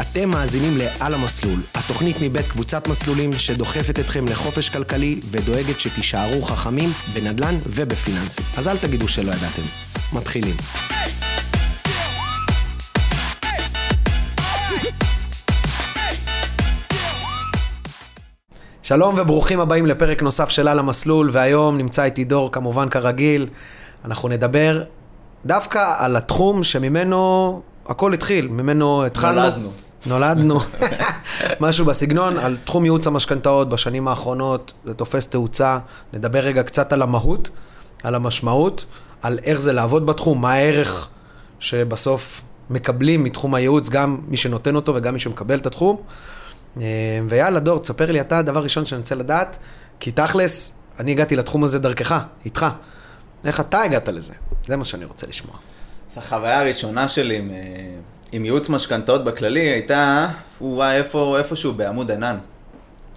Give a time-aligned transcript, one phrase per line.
[0.00, 6.90] אתם מאזינים ל"על המסלול", התוכנית מבית קבוצת מסלולים שדוחפת אתכם לחופש כלכלי ודואגת שתישארו חכמים
[7.14, 8.44] בנדל"ן ובפיננסים.
[8.56, 9.62] אז אל תגידו שלא ידעתם.
[10.12, 10.56] מתחילים.
[18.82, 23.48] שלום וברוכים הבאים לפרק נוסף של על המסלול, והיום נמצא איתי דור כמובן כרגיל.
[24.04, 24.82] אנחנו נדבר
[25.46, 27.62] דווקא על התחום שממנו
[27.92, 29.40] הכל התחיל, ממנו התחלנו.
[29.40, 29.70] נולדנו.
[30.06, 30.60] נולדנו.
[31.60, 35.78] משהו בסגנון, על תחום ייעוץ המשכנתאות בשנים האחרונות, זה תופס תאוצה.
[36.12, 37.48] נדבר רגע קצת על המהות,
[38.02, 38.84] על המשמעות,
[39.22, 41.08] על איך זה לעבוד בתחום, מה הערך
[41.60, 45.96] שבסוף מקבלים מתחום הייעוץ, גם מי שנותן אותו וגם מי שמקבל את התחום.
[46.80, 46.84] אה,
[47.28, 49.58] ויאללה, דור, תספר לי אתה, דבר ראשון שאני רוצה לדעת,
[50.00, 52.66] כי תכלס, אני הגעתי לתחום הזה דרכך, איתך.
[53.44, 54.32] איך אתה הגעת לזה?
[54.66, 55.56] זה מה שאני רוצה לשמוע.
[56.12, 57.56] אז החוויה הראשונה שלי עם, אה,
[58.32, 60.28] עם ייעוץ משכנתאות בכללי הייתה,
[60.60, 62.38] וואי, איפה, איפשהו בעמוד ענן.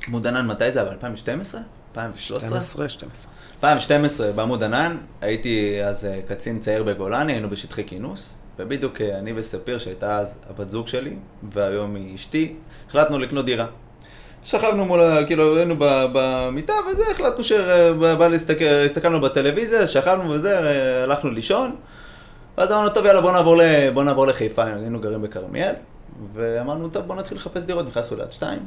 [0.08, 0.82] עמוד ענן, מתי זה?
[0.82, 1.62] אבל 2012?
[1.92, 2.50] 2013?
[2.50, 3.32] 12, 12.
[3.56, 9.34] 2012 בעמוד ענן, הייתי אז אה, קצין צעיר בגולני, היינו בשטחי כינוס, ובדיוק אה, אני
[9.36, 11.16] וספיר, שהייתה אז הבת זוג שלי,
[11.54, 12.56] והיום היא אשתי,
[12.90, 13.66] החלטנו לקנות דירה.
[14.44, 15.76] שכבנו מול, כאילו היינו
[16.14, 20.60] במיטה וזה, החלטנו שבא להסתכל, הסתכלנו בטלוויזיה, שכבנו וזה,
[21.04, 21.76] הלכנו לישון.
[22.58, 23.62] ואז אמרנו, טוב, יאללה, בוא נעבור, ל...
[23.94, 25.74] בוא נעבור לחיפה, היינו גרים בכרמיאל.
[26.34, 28.60] ואמרנו, טוב, בוא נתחיל לחפש דירות, נכנסנו ליד שתיים.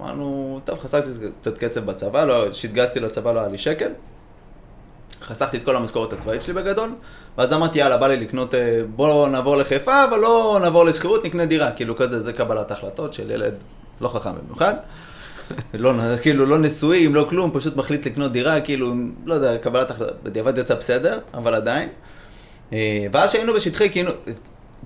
[0.00, 1.08] אמרנו, טוב, חסכתי
[1.40, 3.90] קצת כסף בצבא, לא, שהתגייסתי לצבא לא היה לי שקל.
[5.22, 6.90] חסכתי את כל המשכורת הצבאית שלי בגדול,
[7.38, 11.46] ואז אמרתי, יאללה, בא לי לקנות, אה, בוא נעבור לחיפה, אבל לא נעבור לשכירות, נקנה
[11.46, 11.70] דירה.
[11.72, 13.54] כאילו כזה, זה קבלת החלטות של ילד
[14.00, 14.74] לא חכם במיוחד.
[15.74, 20.22] לא, כאילו, לא נשואים, לא כלום, פשוט מחליט לקנות דירה, כאילו, לא יודע, קבלת החלטות,
[20.22, 21.88] בדיעבד יצא בסדר, אבל עדיין.
[22.72, 24.12] אה, ואז שהיינו בשטחי, כאילו,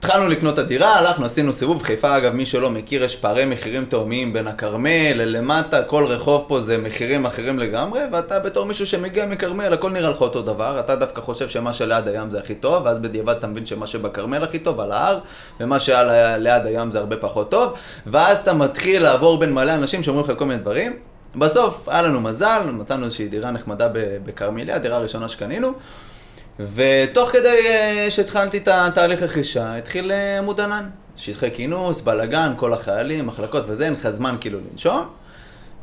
[0.04, 1.82] התחלנו לקנות את הדירה, הלכנו, עשינו סיבוב.
[1.82, 6.60] חיפה, אגב, מי שלא מכיר, יש פערי מחירים תאומיים בין הכרמל ללמטה, כל רחוב פה
[6.60, 10.96] זה מחירים אחרים לגמרי, ואתה בתור מישהו שמגיע מכרמל, הכל נראה לך אותו דבר, אתה
[10.96, 14.58] דווקא חושב שמה שליד הים זה הכי טוב, ואז בדיעבד אתה מבין שמה שבכרמל הכי
[14.58, 15.18] טוב, על ההר,
[15.60, 17.74] ומה שהיה ליד הים זה הרבה פחות טוב,
[18.06, 20.96] ואז אתה מתחיל לעבור בין מלא אנשים שאומרים לך כל מיני דברים.
[21.36, 23.88] בסוף, היה לנו מזל, מצאנו איזושהי דירה נחמדה
[24.24, 25.72] בכרמיליה, הדירה הראשונה שקנינו.
[26.60, 30.88] ותוך כדי אה, שהתחלתי את התהליך רכישה, התחיל אה, עמוד ענן.
[31.16, 35.06] שטחי כינוס, בלאגן, כל החיילים, מחלקות וזה, אין לך זמן כאילו לנשום.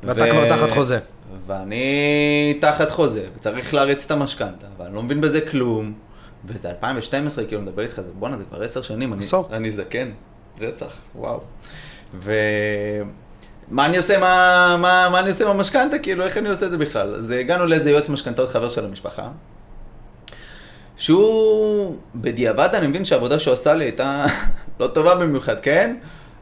[0.04, 1.00] ואתה כבר תחת חוזה.
[1.48, 5.94] ואני תחת חוזה, וצריך להריץ את המשכנתה, ואני לא מבין בזה כלום.
[6.46, 9.14] וזה 2012, כאילו, מדבר איתך, זה- בואנה, זה כבר עשר שנים.
[9.14, 9.22] אני-.
[9.52, 10.12] אני זקן,
[10.62, 11.40] רצח, וואו.
[12.14, 12.34] ו...
[13.72, 16.72] מה אני עושה, מה, מה, מה אני עושה עם המשכנתה, כאילו, איך אני עושה את
[16.72, 17.16] זה בכלל?
[17.16, 19.28] אז הגענו לאיזה יועץ משכנתאות חבר של המשפחה,
[21.00, 24.26] שהוא, בדיעבד אני מבין שהעבודה שהוא עשה לי הייתה
[24.80, 25.96] לא טובה במיוחד, כן?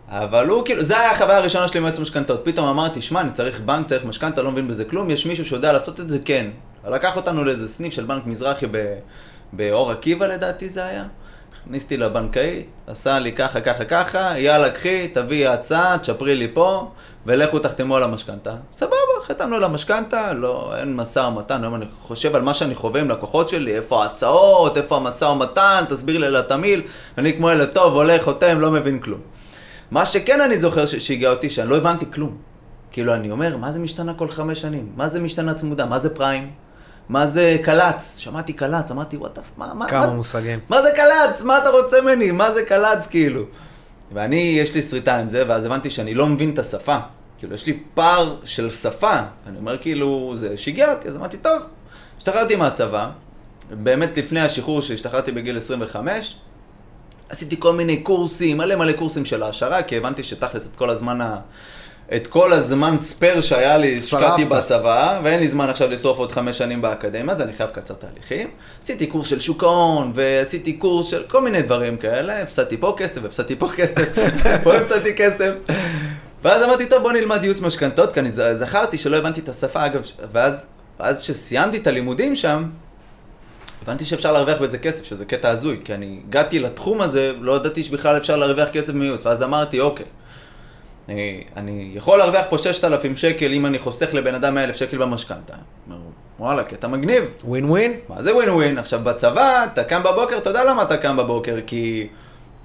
[0.07, 2.41] אבל הוא כאילו, זה היה החוויה הראשונה שלי עם יועץ משכנתאות.
[2.45, 5.73] פתאום אמרתי, שמע, אני צריך בנק, צריך משכנתה, לא מבין בזה כלום, יש מישהו שיודע
[5.73, 6.47] לעשות את זה, כן.
[6.87, 8.97] לקח אותנו לאיזה סניף של בנק מזרחי ב-
[9.53, 11.03] באור עקיבא לדעתי זה היה.
[11.61, 16.91] הכניס אותי לבנקאית, עשה לי ככה, ככה, ככה, יאללה, קחי, תביאי הצעה, תשפרי לי פה,
[17.25, 18.55] ולכו תחתמו על המשכנתה.
[18.73, 23.01] סבבה, חתמנו על המשכנתה, לא, אין משא ומתן, היום אני חושב על מה שאני חווה
[23.01, 26.81] עם לקוחות שלי, איפה ההצעות, איפה המשא ומתן, תסביר לי על התמהיל,
[27.17, 29.19] אני כמו ילד טוב, הולך, חותם, לא מבין כלום.
[29.91, 32.37] מה שכן אני זוכר שהגיע אותי, שאני לא הבנתי כלום.
[32.91, 34.91] כאילו, אני אומר, מה זה משתנה כל חמש שנים?
[34.95, 35.85] מה זה משתנה צמודה?
[35.85, 36.51] מה זה פריים?
[37.09, 38.17] מה זה קל"צ?
[38.17, 40.15] שמעתי קל"צ, אמרתי, וואטה, מה, מה, מה כמה זה?
[40.15, 40.59] מושגים.
[40.69, 41.41] מה זה קל"צ?
[41.41, 42.31] מה אתה רוצה ממני?
[42.31, 43.43] מה זה קל"צ כאילו?
[44.13, 46.97] ואני, יש לי שריטה עם זה, ואז הבנתי שאני לא מבין את השפה.
[47.39, 49.19] כאילו, יש לי פער של שפה.
[49.47, 51.61] אני אומר, כאילו, זה שיגע אותי, אז אמרתי, טוב.
[52.17, 53.09] השתחררתי מהצבא,
[53.69, 56.35] באמת לפני השחרור שהשתחררתי בגיל 25,
[57.29, 61.21] עשיתי כל מיני קורסים, מלא מלא קורסים של העשרה, כי הבנתי שתכלס את כל הזמן
[61.21, 61.39] ה...
[62.15, 64.45] את כל הזמן ספייר שהיה לי, השקעתי.
[64.45, 68.49] בצבא, ואין לי זמן עכשיו לשרוף עוד חמש שנים באקדמיה, אז אני חייב לקצר תהליכים.
[68.81, 73.25] עשיתי קורס של שוק ההון, ועשיתי קורס של כל מיני דברים כאלה, הפסדתי פה כסף,
[73.25, 74.03] הפסדתי פה כסף,
[74.63, 75.51] פה הפסדתי כסף.
[76.43, 80.01] ואז אמרתי, טוב, בוא נלמד ייעוץ משכנתות, כי אני זכרתי שלא הבנתי את השפה, אגב,
[80.31, 80.67] ואז,
[80.99, 82.63] ואז שסיימתי את הלימודים שם,
[83.83, 87.83] הבנתי שאפשר להרוויח בזה כסף, שזה קטע הזוי, כי אני הגעתי לתחום הזה, לא ידעתי
[87.83, 90.05] שבכלל אפשר להרוויח כסף מייעוץ, ואז אמרתי, אוקיי,
[91.09, 95.53] אני, אני יכול להרוויח פה 6,000 שקל אם אני חוסך לבן אדם 100,000 שקל במשכנתה.
[96.39, 97.23] וואלה, קטע מגניב.
[97.43, 97.93] ווין ווין?
[98.09, 98.77] מה זה ווין ווין?
[98.77, 101.57] עכשיו בצבא, אתה קם בבוקר, אתה יודע למה אתה קם בבוקר?
[101.67, 102.07] כי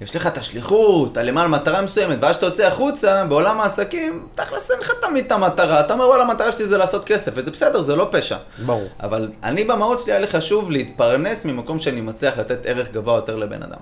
[0.01, 4.71] יש לך את השליחות, אתה למען מטרה מסוימת, ואז שאתה יוצא החוצה, בעולם העסקים, תכלס
[4.71, 5.79] אין לך תמיד את המטרה.
[5.79, 8.37] אתה אומר, וואלה, המטרה שלי זה לעשות כסף, וזה בסדר, זה לא פשע.
[8.65, 8.87] ברור.
[8.99, 13.35] אבל אני במהות שלי היה לי חשוב להתפרנס ממקום שאני מצליח לתת ערך גבוה יותר
[13.35, 13.79] לבן אדם.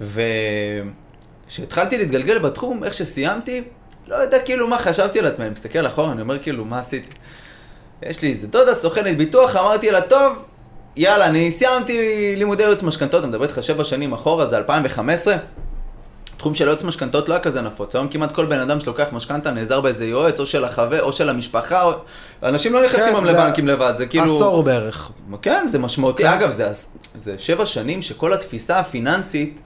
[0.00, 0.22] ו...
[1.46, 3.62] כשהתחלתי להתגלגל בתחום, איך שסיימתי,
[4.06, 7.10] לא יודע כאילו מה חשבתי על עצמי, אני מסתכל אחורה, אני אומר כאילו, מה עשיתי?
[8.02, 10.32] יש לי איזה דודה סוכנת ביטוח, אמרתי לה, טוב,
[10.96, 15.36] יאללה, אני סיימתי לימודי ייעוץ משכנתות, אני מדבר איתך שבע שנים אחורה, זה 2015.
[16.36, 19.50] תחום של ייעוץ משכנתות לא היה כזה נפוץ, היום כמעט כל בן אדם שלוקח משכנתה
[19.50, 21.92] נעזר באיזה יועץ, או של החבר, או של המשפחה, או...
[22.42, 24.24] אנשים לא נכנסים כן, לבנקים לבד, זה כאילו...
[24.24, 25.10] עשור בערך.
[25.42, 26.22] כן, זה משמעותי.
[26.22, 26.28] כן.
[26.28, 26.70] אגב, זה,
[27.14, 29.60] זה שבע שנים שכל התפיסה הפיננסית,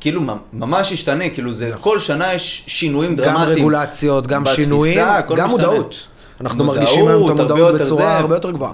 [0.00, 3.58] כאילו ממ- ממש השתנה, כאילו זה, כל שנה יש שינויים גם דרמטיים.
[3.58, 4.98] רגולציות, גם בתפיסה, שינויים,
[5.36, 5.48] גם.
[5.50, 5.94] מודעות.
[6.40, 8.18] אנחנו מודעות, מרגישים היום את המודעות בצורה זה.
[8.18, 8.72] הרבה יותר גבוהה.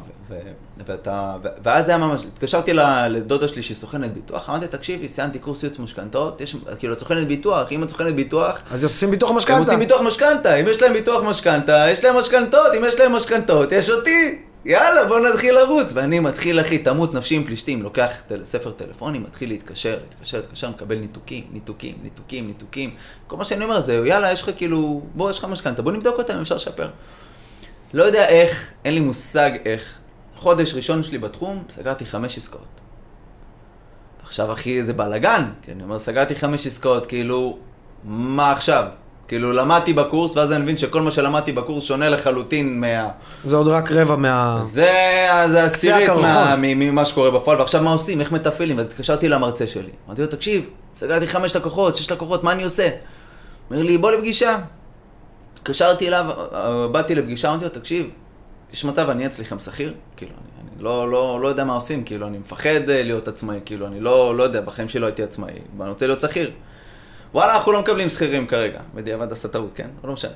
[0.89, 1.33] ואתה,
[1.65, 2.73] ואז זה היה ממש, התקשרתי
[3.11, 7.27] לדודה שלי שהיא סוכנת ביטוח, אמרתי, תקשיבי, סיימתי קורס ייעוץ משכנתאות, יש, כאילו, את סוכנת
[7.27, 9.59] ביטוח, אם את סוכנת ביטוח, אז עושים ביטוח הם משכנתה.
[9.59, 13.73] עושים ביטוח משכנתה, אם יש להם ביטוח משכנתה, יש להם משכנתות, אם יש להם משכנתות,
[13.73, 14.39] יש אותי.
[14.67, 15.93] יאללה, בוא נתחיל לרוץ.
[15.95, 20.71] ואני מתחיל, אחי, תמות נפשי עם פלישתים, לוקח טל, ספר טלפוני, מתחיל להתקשר, להתקשר, להתקשר,
[20.71, 22.95] מקבל ניתוקים, ניתוקים, ניתוקים, ניתוקים.
[23.27, 26.19] כל מה שאני אומר זה, יאללה, יש לך כאילו, בוא, יש לך משכנתה, בוא נבדוק
[26.19, 26.89] אותה אם אפשר לשפר.
[27.95, 29.99] לא יודע איך, אין לי מושג איך.
[30.37, 32.81] חודש ראשון שלי בתחום, סגרתי חמש עסקאות.
[34.23, 37.59] עכשיו, אחי, זה בלאגן, כי אני אומר, סגרתי חמש עסקאות, כאילו,
[38.05, 38.85] מה עכשיו?
[39.29, 43.09] כאילו, למדתי בקורס, ואז אני מבין שכל מה שלמדתי בקורס שונה לחלוטין מה...
[43.45, 44.61] זה עוד רק רבע מה...
[44.65, 44.93] זה,
[45.49, 46.09] זה עשירית.
[46.09, 48.21] מה- ממה שקורה בפועל, ועכשיו מה עושים?
[48.21, 48.79] איך מתפעלים?
[48.79, 49.91] אז התקשרתי למרצה שלי.
[50.07, 50.65] אמרתי לו, תקשיב,
[50.97, 52.89] סגרתי חמש לקוחות, שש לקוחות, מה אני עושה?
[53.71, 54.59] אומר לי, בוא לפגישה.
[55.55, 58.07] התקשרתי אליו, אה, באתי לפגישה, אמרתי לו, תקשיב,
[58.73, 59.95] יש מצב, אני אצלכם שכיר?
[60.17, 63.61] כאילו, אני, אני לא, לא, לא יודע מה עושים, כאילו, אני מפחד אה, להיות עצמאי,
[63.65, 66.51] כאילו, אני לא, לא יודע, בחיים שלי לא הייתי עצמאי, ואני רוצה להיות שכיר.
[67.37, 68.81] וואלה, אנחנו לא מקבלים שכירים כרגע.
[68.95, 69.89] בדיעבד עשה טעות, כן?
[70.05, 70.33] לא משנה.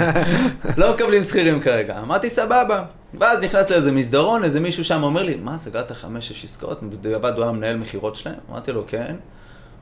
[0.78, 1.98] לא מקבלים שכירים כרגע.
[1.98, 2.84] אמרתי, סבבה.
[3.20, 6.82] ואז נכנס לאיזה מסדרון, איזה מישהו שם אומר לי, מה, סגרת חמש-שש עסקאות?
[6.82, 8.34] בדיעבד הוא היה מנהל מכירות שלהם?
[8.50, 9.16] אמרתי לו, כן.
[9.18, 9.18] הוא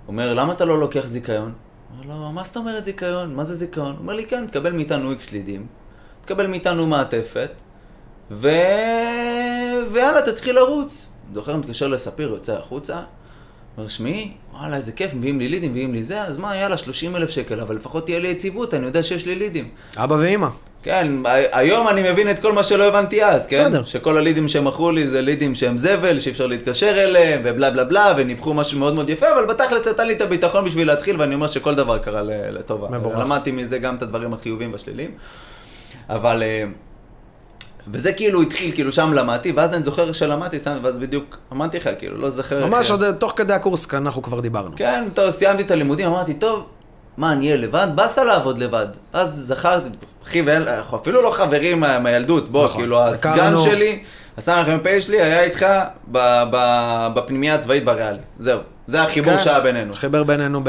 [0.08, 1.52] אומר, למה אתה לא לוקח זיכיון?
[1.92, 3.34] אומר לו, מה זאת אומרת זיכיון?
[3.34, 3.86] מה זה זיכיון?
[3.86, 5.66] הוא אומר לי, כן, תקבל מאיתנו איקס לידים,
[6.22, 7.50] תקבל מאיתנו מעטפת,
[8.30, 8.48] ו...
[9.92, 11.06] ויאללה, תתחיל לרוץ.
[11.32, 13.00] זוכר, מתקשר לספיר, יוצא החוצה,
[13.78, 17.16] אומר, שמעי, וואלה, איזה כיף, מביאים לי לידים, מביאים לי זה, אז מה, יאללה, 30
[17.16, 19.68] אלף שקל, אבל לפחות תהיה לי יציבות, אני יודע שיש לי לידים.
[19.96, 20.48] אבא ואימא.
[20.82, 21.08] כן,
[21.52, 23.56] היום אני מבין את כל מה שלא הבנתי אז, כן?
[23.56, 23.84] בסדר.
[23.84, 27.84] שכל הלידים שהם מכרו לי זה לידים שהם זבל, שאי אפשר להתקשר אליהם, ובלה בלה
[27.84, 31.34] בלה, וניפחו משהו מאוד מאוד יפה, אבל בתכלס נתן לי את הביטחון בשביל להתחיל, ואני
[31.34, 32.88] אומר שכל דבר קרה לטובה.
[32.90, 33.18] מבורך.
[33.18, 35.10] למדתי מזה גם את הדברים החיוביים והשליליים,
[36.08, 36.42] אבל...
[37.86, 41.90] אה, וזה כאילו התחיל, כאילו שם למדתי, ואז אני זוכר שלמדתי, ואז בדיוק אמרתי לך,
[41.98, 42.66] כאילו, לא זוכר איך...
[42.74, 44.70] ממש עוד תוך כדי הקורס כאן אנחנו כבר דיברנו.
[44.76, 46.64] כן, טוב, סיימתי את הלימודים, אמרתי, טוב,
[47.16, 47.88] מה, אני אהיה לבד?
[47.94, 48.86] באסה לעבוד לבד.
[49.12, 49.88] אז זכרתי,
[50.24, 52.80] אחי, אנחנו אפילו לא חברים מה- מהילדות, בוא, נכון.
[52.80, 53.56] כאילו, הסגן.
[53.56, 53.98] שלי,
[54.38, 55.66] הסמ"ך מ"פ שלי, היה איתך
[57.14, 58.18] בפנימייה הצבאית בריאלי.
[58.38, 58.60] זהו,
[58.90, 59.94] זה החיבור כן, שהיה בינינו.
[59.94, 60.62] חיבר בינינו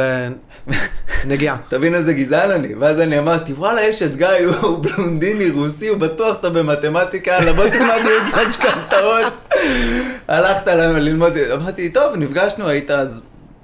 [1.26, 1.58] בנגיעה.
[1.70, 2.76] תבין איזה גזען אני.
[2.80, 4.28] ואז אני אמרתי, וואלה, יש את גיא,
[4.62, 9.34] הוא בלונדיני, רוסי, הוא בטוח אתה במתמטיקה, לבוא תלמד ייעוץ משכנתאות.
[10.28, 13.22] הלכת ללמוד, אמרתי, טוב, נפגשנו, היית אז...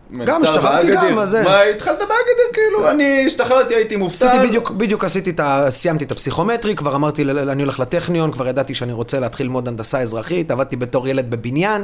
[0.09, 1.36] מלצר השתחררתי באגדיר." גם, אז.
[1.36, 4.27] מה, התחלת באגדיר, כאילו, אני השתחררתי, הייתי מובטל.
[4.27, 5.68] עשיתי בדיוק, בדיוק עשיתי את ה...
[5.69, 10.00] סיימתי את הפסיכומטרי, כבר אמרתי, אני הולך לטכניון, כבר ידעתי שאני רוצה להתחיל ללמוד הנדסה
[10.00, 11.83] אזרחית, עבדתי בתור ילד בבניין,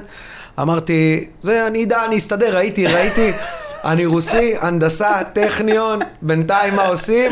[0.60, 3.32] אמרתי, זה, אני אדע, אני אסתדר, ראיתי, ראיתי,
[3.86, 7.32] אני רוסי, הנדסה, טכניון, בינתיים מה עושים?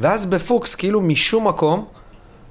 [0.00, 1.84] ואז בפוקס, כאילו משום מקום,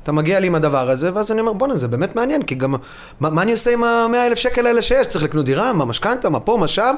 [0.03, 2.75] אתה מגיע לי עם הדבר הזה, ואז אני אומר, בואנה, זה באמת מעניין, כי גם,
[3.20, 5.08] מה, מה אני עושה עם המאה אלף שקל האלה שיש?
[5.08, 6.96] צריך לקנות דירה, מה משכנתה, מה פה, מה שם?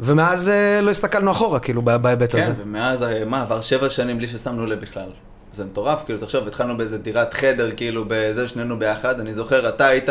[0.00, 2.46] ומאז אה, לא הסתכלנו אחורה, כאילו, בהיבט הזה.
[2.46, 5.08] כן, ומאז, אה, מה, עבר שבע שנים בלי ששמנו לב בכלל.
[5.52, 9.20] זה מטורף, כאילו, תחשוב, התחלנו באיזה דירת חדר, כאילו, בזה שנינו ביחד.
[9.20, 10.08] אני זוכר, אתה היית,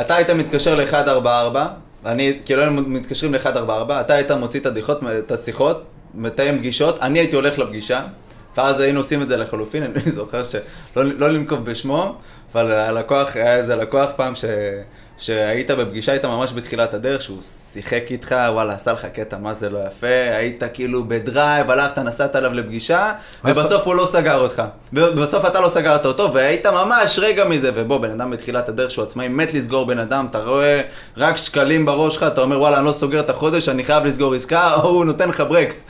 [0.00, 1.56] אתה היית מתקשר ל-144,
[2.06, 7.18] אני, כאילו, היינו מתקשרים ל-144, אתה היית מוציא את הדיחות, את השיחות, מתאם פגישות, אני
[7.18, 8.02] הייתי הולך לפגישה,
[8.56, 12.14] ואז היינו עושים את זה לחלופין, אני זוכר שלא לא לנקוב בשמו,
[12.52, 14.44] אבל הלקוח, היה איזה לקוח פעם ש...
[15.20, 19.70] שהיית בפגישה איתה ממש בתחילת הדרך, שהוא שיחק איתך, וואלה, עשה לך קטע, מה זה
[19.70, 23.12] לא יפה, היית כאילו ב drive, הלכת, נסעת אליו לפגישה,
[23.44, 24.62] ובסוף הוא לא סגר אותך.
[24.92, 29.04] ובסוף אתה לא סגרת אותו, והיית ממש רגע מזה, ובוא, בן אדם בתחילת הדרך שהוא
[29.04, 30.80] עצמאי, מת לסגור בן אדם, אתה רואה
[31.16, 34.34] רק שקלים בראש שלך, אתה אומר, וואלה, אני לא סוגר את החודש, אני חייב לסגור
[34.34, 35.86] עסקה, או הוא נותן לך ברקס.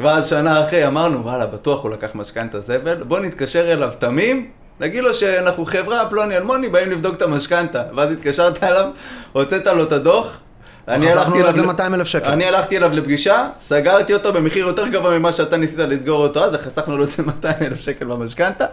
[0.00, 5.04] ואז שנה אחרי אמרנו, וואלה, בטוח הוא לקח משכנתה זבל, בוא נתקשר אליו תמיר, נגיד
[5.04, 7.82] לו שאנחנו חברה, פלוני אלמוני, באים לבדוק את המשכנתה.
[7.96, 8.90] ואז התקשרת אליו,
[9.32, 10.40] הוצאת לו את הדוח.
[10.88, 12.28] אני הלכתי לו אליו איזה ל- 200 אלף שקל.
[12.30, 16.54] אני הלכתי אליו לפגישה, סגרתי אותו במחיר יותר גבוה ממה שאתה ניסית לסגור אותו אז,
[16.54, 18.66] וחסכנו לו איזה 200 אלף שקל במשכנתה.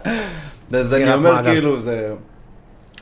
[0.74, 1.44] אז אני אומר.
[1.44, 2.10] כאילו, זה...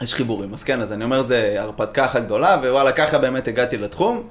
[0.02, 3.78] יש חיבורים, אז כן, אז אני אומר, זה הרפתקה אחת גדולה, ווואלה, ככה באמת הגעתי
[3.78, 4.22] לתחום.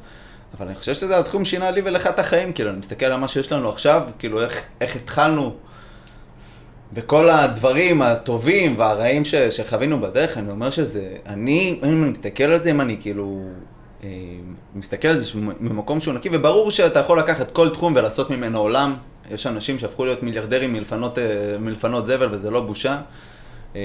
[0.58, 3.28] אבל אני חושב שזה התחום שינה לי ולך את החיים, כאילו, אני מסתכל על מה
[3.28, 5.56] שיש לנו עכשיו, כאילו, איך, איך התחלנו,
[6.94, 12.62] וכל הדברים הטובים והרעים ש, שחווינו בדרך, אני אומר שזה, אני, אם אני מסתכל על
[12.62, 13.42] זה, אם אני כאילו,
[14.04, 14.10] אה,
[14.76, 18.96] מסתכל על זה ממקום שהוא נקי, וברור שאתה יכול לקחת כל תחום ולעשות ממנו עולם.
[19.32, 21.24] יש אנשים שהפכו להיות מיליארדרים מלפנות, אה,
[21.60, 22.98] מלפנות זבל, וזה לא בושה.
[23.76, 23.82] אה,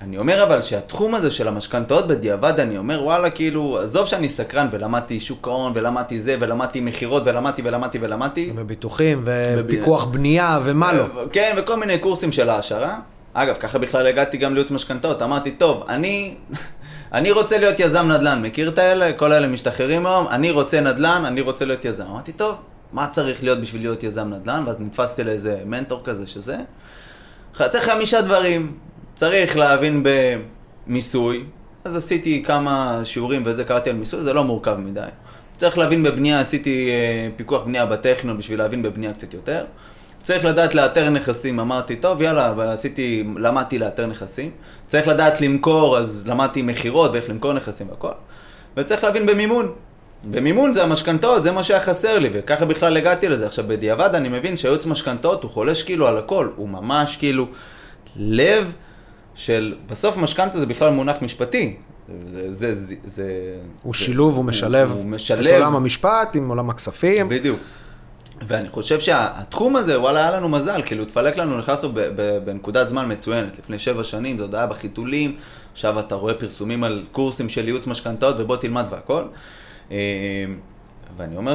[0.00, 4.68] אני אומר אבל שהתחום הזה של המשכנתאות בדיעבד, אני אומר וואלה כאילו, עזוב שאני סקרן
[4.72, 8.52] ולמדתי שוק ההון ולמדתי זה ולמדתי מכירות ולמדתי ולמדתי ולמדתי.
[8.56, 9.24] וביטוחים
[9.58, 11.04] ופיקוח בנייה ומה לא.
[11.32, 12.98] כן, וכל מיני קורסים של העשרה.
[13.32, 16.34] אגב, ככה בכלל הגעתי גם לייעוץ משכנתאות, אמרתי, טוב, אני,
[17.12, 19.12] אני רוצה להיות יזם נדל"ן, מכיר את האלה?
[19.12, 22.04] כל האלה משתחררים היום, אני רוצה נדל"ן, אני רוצה להיות יזם.
[22.10, 22.54] אמרתי, טוב,
[22.92, 24.62] מה צריך להיות בשביל להיות יזם נדל"ן?
[24.66, 26.56] ואז נתפסתי לאיזה מנטור כזה שזה.
[27.68, 28.72] צריך חמישה דברים,
[29.20, 30.02] צריך להבין
[30.86, 31.44] במיסוי,
[31.84, 35.00] אז עשיתי כמה שיעורים וזה, קראתי על מיסוי, זה לא מורכב מדי.
[35.56, 39.64] צריך להבין בבנייה, עשיתי אה, פיקוח בנייה בטכניון בשביל להבין בבנייה קצת יותר.
[40.22, 44.50] צריך לדעת לאתר נכסים, אמרתי, טוב, יאללה, ועשיתי, למדתי לאתר נכסים.
[44.86, 48.12] צריך לדעת למכור, אז למדתי מכירות ואיך למכור נכסים והכל.
[48.76, 49.72] וצריך להבין במימון.
[50.24, 53.46] במימון זה המשכנתאות, זה מה שהיה חסר לי, וככה בכלל הגעתי לזה.
[53.46, 57.46] עכשיו, בדיעבד אני מבין שהייעוץ משכנתאות הוא חולש כאילו על הכל, הוא ממש כאילו
[58.16, 58.74] לב
[59.34, 61.76] של, בסוף משכנתה זה בכלל מונח משפטי.
[62.32, 63.24] זה, זה, זה, זה
[63.82, 67.28] הוא זה, שילוב, הוא משלב, הוא משלב את עולם המשפט עם עולם הכספים.
[67.28, 67.60] בדיוק.
[68.46, 71.88] ואני חושב שהתחום הזה, וואלה, היה לנו מזל, כאילו, התפלק לנו, נכנסנו
[72.44, 73.58] בנקודת זמן מצוינת.
[73.58, 75.36] לפני שבע שנים, זה עוד היה בחיתולים,
[75.72, 79.24] עכשיו אתה רואה פרסומים על קורסים של ייעוץ משכנתאות, ובוא תלמד והכל.
[79.90, 79.96] אה,
[81.16, 81.54] ואני אומר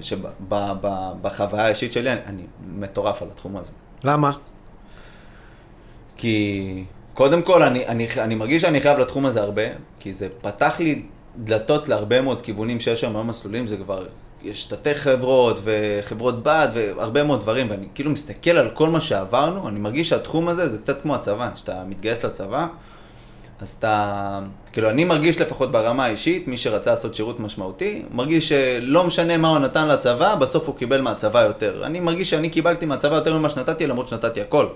[0.00, 2.42] שבחוויה האישית שלי, אני, אני
[2.76, 3.72] מטורף על התחום הזה.
[4.04, 4.30] למה?
[6.16, 6.84] כי
[7.16, 9.62] קודם כל, אני, אני, אני מרגיש שאני חייב לתחום הזה הרבה,
[10.00, 11.02] כי זה פתח לי
[11.36, 14.06] דלתות להרבה מאוד כיוונים שיש שם היום מסלולים, זה כבר,
[14.42, 19.68] יש תתי חברות וחברות בד והרבה מאוד דברים, ואני כאילו מסתכל על כל מה שעברנו,
[19.68, 22.66] אני מרגיש שהתחום הזה זה קצת כמו הצבא, כשאתה מתגייס לצבא,
[23.60, 24.40] אז אתה,
[24.72, 29.48] כאילו אני מרגיש לפחות ברמה האישית, מי שרצה לעשות שירות משמעותי, מרגיש שלא משנה מה
[29.48, 31.82] הוא נתן לצבא, בסוף הוא קיבל מהצבא יותר.
[31.86, 34.66] אני מרגיש שאני קיבלתי מהצבא יותר ממה שנתתי, למרות שנתתי הכל.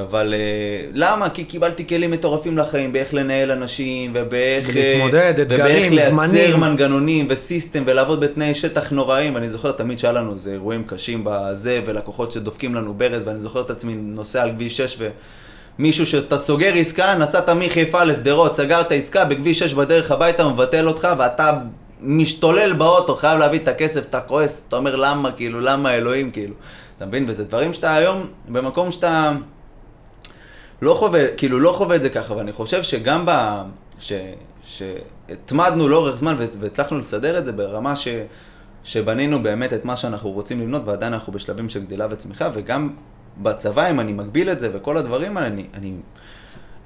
[0.00, 1.30] אבל uh, למה?
[1.30, 4.76] כי קיבלתי כלים מטורפים לחיים, באיך לנהל אנשים, ובאיך...
[4.76, 6.12] אה, להתמודד, אתגרים, זמנים.
[6.12, 9.36] ובאיך לייצר מנגנונים וסיסטם, ולעבוד בתנאי שטח נוראים.
[9.36, 13.60] אני זוכר תמיד שהיה לנו איזה אירועים קשים בזה, ולקוחות שדופקים לנו ברז, ואני זוכר
[13.60, 14.98] את עצמי נוסע על כביש 6,
[15.78, 20.88] ומישהו שאתה סוגר עסקה, נסעת מחיפה לשדרות, סגרת עסקה, בכביש 6 בדרך הביתה, הוא מבטל
[20.88, 21.58] אותך, ואתה
[22.00, 26.54] משתולל באוטו, חייב להביא את הכסף, אתה כועס, אתה אומר למה, כאילו, למה אלוהים, כאילו.
[26.96, 27.24] אתה מבין?
[27.28, 29.32] וזה דברים שאתה היום, במקום שאתה...
[30.82, 33.62] לא חווה, כאילו לא חווה את זה ככה, ואני חושב שגם ב...
[33.98, 34.12] ש...
[34.62, 38.08] שהתמדנו לאורך זמן והצלחנו לסדר את זה ברמה ש...
[38.84, 42.90] שבנינו באמת את מה שאנחנו רוצים לבנות, ועדיין אנחנו בשלבים של גדילה וצמיחה, וגם
[43.42, 45.92] בצבא, אם אני מגביל את זה וכל הדברים האלה, אני, אני,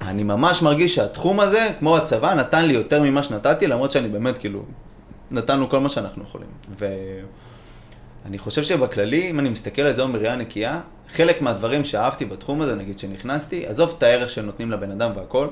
[0.00, 4.38] אני ממש מרגיש שהתחום הזה, כמו הצבא, נתן לי יותר ממה שנתתי, למרות שאני באמת,
[4.38, 4.62] כאילו,
[5.30, 6.48] נתנו כל מה שאנחנו יכולים.
[6.78, 10.80] ואני חושב שבכללי, אם אני מסתכל על זה היום בראייה נקייה,
[11.12, 15.48] חלק מהדברים שאהבתי בתחום הזה, נגיד שנכנסתי, עזוב את הערך שנותנים לבן אדם והכל.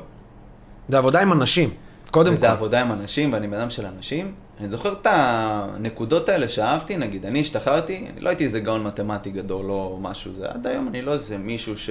[0.88, 1.70] זה עבודה עם אנשים,
[2.10, 2.32] קודם כל.
[2.32, 4.34] וזה עבודה עם אנשים, ואני בן אדם של אנשים.
[4.60, 9.30] אני זוכר את הנקודות האלה שאהבתי, נגיד, אני השתחררתי, אני לא הייתי איזה גאון מתמטי
[9.30, 11.90] גדול או משהו, זה עד היום, אני לא איזה מישהו ש...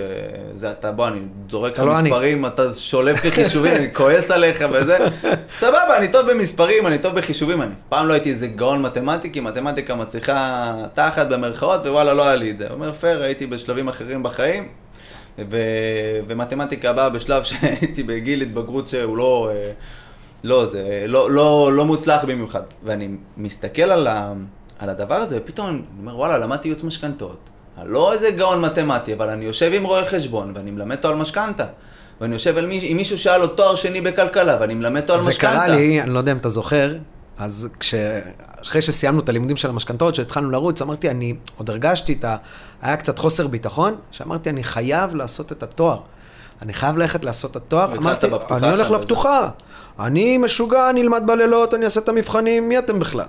[0.55, 2.53] זה אתה, בוא, אני זורק לך לא מספרים, אני.
[2.53, 4.97] אתה שולף לי חישובים, אני כועס עליך וזה,
[5.53, 9.39] סבבה, אני טוב במספרים, אני טוב בחישובים, אני פעם לא הייתי איזה גאון מתמטי, כי
[9.39, 12.67] מתמטיקה מצליחה תחת במרכאות, ווואלה, לא היה לי את זה.
[12.69, 14.67] אומר פייר, הייתי בשלבים אחרים בחיים,
[15.51, 15.57] ו...
[16.27, 19.51] ומתמטיקה באה בשלב שהייתי בגיל התבגרות שהוא לא...
[20.43, 22.61] לא, זה לא, לא, לא מוצלח במיוחד.
[22.83, 24.33] ואני מסתכל על, ה,
[24.79, 27.49] על הדבר הזה, ופתאום אני אומר, וואלה, למדתי ייעוץ משכנתאות.
[27.85, 31.65] לא איזה גאון מתמטי, אבל אני יושב עם רואה חשבון, ואני מלמד אותו על משכנתה.
[32.21, 35.53] ואני יושב עם, עם מישהו שהיה לו תואר שני בכלכלה, ואני מלמד אותו על משכנתה.
[35.53, 36.95] זה קרה לי, אני לא יודע אם אתה זוכר,
[37.37, 37.93] אז כש...
[38.61, 42.37] אחרי שסיימנו את הלימודים של המשכנתאות, שהתחלנו לרוץ, אמרתי, אני עוד הרגשתי את ה...
[42.81, 45.99] היה קצת חוסר ביטחון, שאמרתי, אני חייב לעשות את התואר.
[46.63, 47.97] אני חייב ללכת לעשות את התואר.
[47.97, 49.49] אמרתי, אני הולך לפתוחה.
[49.99, 53.25] אני משוגע, אני אלמד בלילות, אני אעשה את המבחנים, מי אתם בכלל?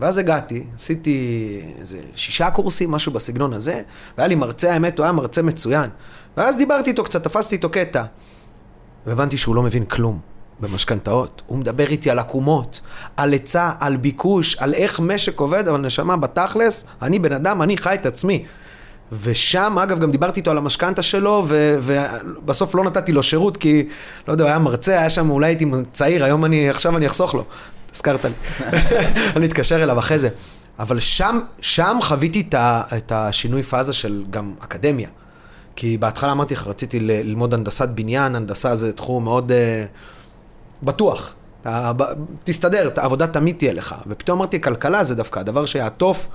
[0.00, 3.82] ואז הגעתי, עשיתי איזה שישה קורסים, משהו בסגנון הזה,
[4.18, 5.90] והיה לי מרצה, האמת, הוא היה מרצה מצוין.
[6.36, 8.04] ואז דיברתי איתו קצת, תפסתי איתו קטע.
[9.06, 10.20] והבנתי שהוא לא מבין כלום
[10.60, 11.42] במשכנתאות.
[11.46, 12.80] הוא מדבר איתי על עקומות,
[13.16, 17.76] על היצע, על ביקוש, על איך משק עובד, אבל נשמה, בתכלס, אני בן אדם, אני
[17.76, 18.44] חי את עצמי.
[19.22, 23.88] ושם, אגב, גם דיברתי איתו על המשכנתה שלו, ו- ובסוף לא נתתי לו שירות, כי,
[24.28, 27.34] לא יודע, הוא היה מרצה, היה שם, אולי הייתי צעיר, היום אני, עכשיו אני אחסוך
[27.34, 27.44] לו.
[27.94, 28.32] הזכרת לי.
[29.36, 30.28] אני אתקשר אליו אחרי זה.
[30.78, 35.08] אבל שם, שם חוויתי את, ה, את השינוי פאזה של גם אקדמיה.
[35.76, 41.34] כי בהתחלה אמרתי לך, רציתי ל- ללמוד הנדסת בניין, הנדסה זה תחום מאוד uh, בטוח.
[41.60, 41.92] אתה,
[42.44, 43.94] תסתדר, העבודה תמיד תהיה לך.
[44.06, 46.28] ופתאום אמרתי, כלכלה זה דווקא הדבר שיעטוף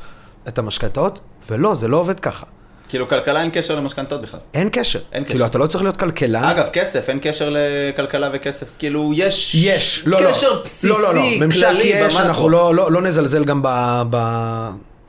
[0.47, 2.45] את המשכנתאות, ולא, זה לא עובד ככה.
[2.91, 4.39] כאילו, כלכלה אין קשר למשכנתות בכלל.
[4.53, 4.99] אין קשר.
[5.11, 5.45] אין כאילו, קשר.
[5.45, 6.43] אתה לא צריך להיות כלכלן.
[6.43, 8.67] אגב, כסף, אין קשר לכלכלה וכסף.
[8.79, 9.55] כאילו, יש...
[9.55, 10.29] יש, לא, לא.
[10.29, 11.21] קשר בסיסי, לא, לא, לא.
[11.39, 12.19] ממשק יש.
[12.19, 14.17] אנחנו לא, לא, לא נזלזל גם ב, ב...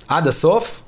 [0.08, 0.82] עד הסוף.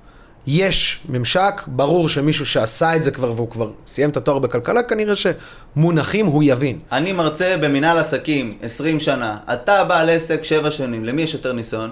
[0.46, 5.14] יש ממשק, ברור שמישהו שעשה את זה כבר והוא כבר סיים את התואר בכלכלה, כנראה
[5.14, 6.78] שמונחים הוא יבין.
[6.92, 11.90] אני מרצה במנהל עסקים 20 שנה, אתה בעל עסק 7 שנים, למי יש יותר ניסיון?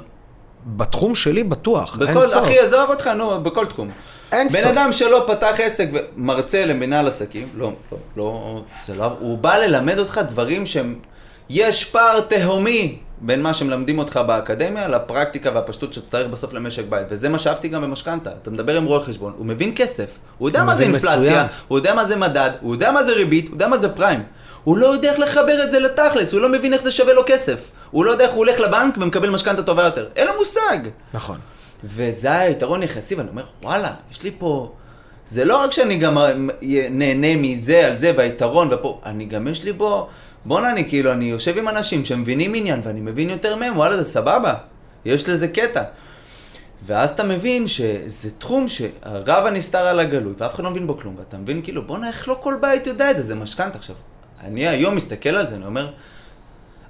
[0.67, 2.45] בתחום שלי בטוח, אין בכל, סוף.
[2.45, 3.91] אחי, עזוב אותך, נו, בכל תחום.
[4.33, 4.71] אין בן סוף.
[4.71, 9.99] אדם שלא פתח עסק ומרצה למנהל עסקים, לא, לא, לא, זה לא, הוא בא ללמד
[9.99, 10.95] אותך דברים שהם,
[11.49, 17.29] יש פער תהומי בין מה שמלמדים אותך באקדמיה לפרקטיקה והפשטות שצריך בסוף למשק בית, וזה
[17.29, 18.31] מה שאהבתי גם במשכנתה.
[18.43, 21.47] אתה מדבר עם רואה חשבון, הוא מבין כסף, הוא יודע הוא מה זה אינפלציה, מצוין.
[21.69, 24.23] הוא יודע מה זה מדד, הוא יודע מה זה ריבית, הוא יודע מה זה פריים.
[24.65, 27.23] הוא לא יודע איך לחבר את זה לתכלס, הוא לא מבין איך זה שווה לו
[27.27, 27.61] כסף.
[27.91, 30.09] הוא לא יודע איך הוא הולך לבנק ומקבל משכנתה טובה יותר.
[30.17, 30.79] אין לו מושג.
[31.15, 31.39] נכון.
[31.85, 34.73] וזה היתרון יחסי, ואני אומר, וואלה, יש לי פה...
[35.27, 36.33] זה לא רק שאני גם אה,
[36.91, 40.09] נהנה מזה על זה והיתרון ופה, אני גם יש לי בו...
[40.45, 44.05] בואנה, אני כאילו, אני יושב עם אנשים שמבינים עניין ואני מבין יותר מהם, וואלה, זה
[44.05, 44.55] סבבה.
[45.05, 45.83] יש לזה קטע.
[46.87, 51.15] ואז אתה מבין שזה תחום שהרב הנסתר על הגלוי, ואף אחד לא מבין בו כלום,
[51.19, 53.79] ואתה מבין כאילו, בואנה, איך לא כל בית יודע את זה, זה משכנתה.
[53.79, 53.97] עכשיו,
[54.41, 55.93] אני היום מסתכל על זה, אני אומר,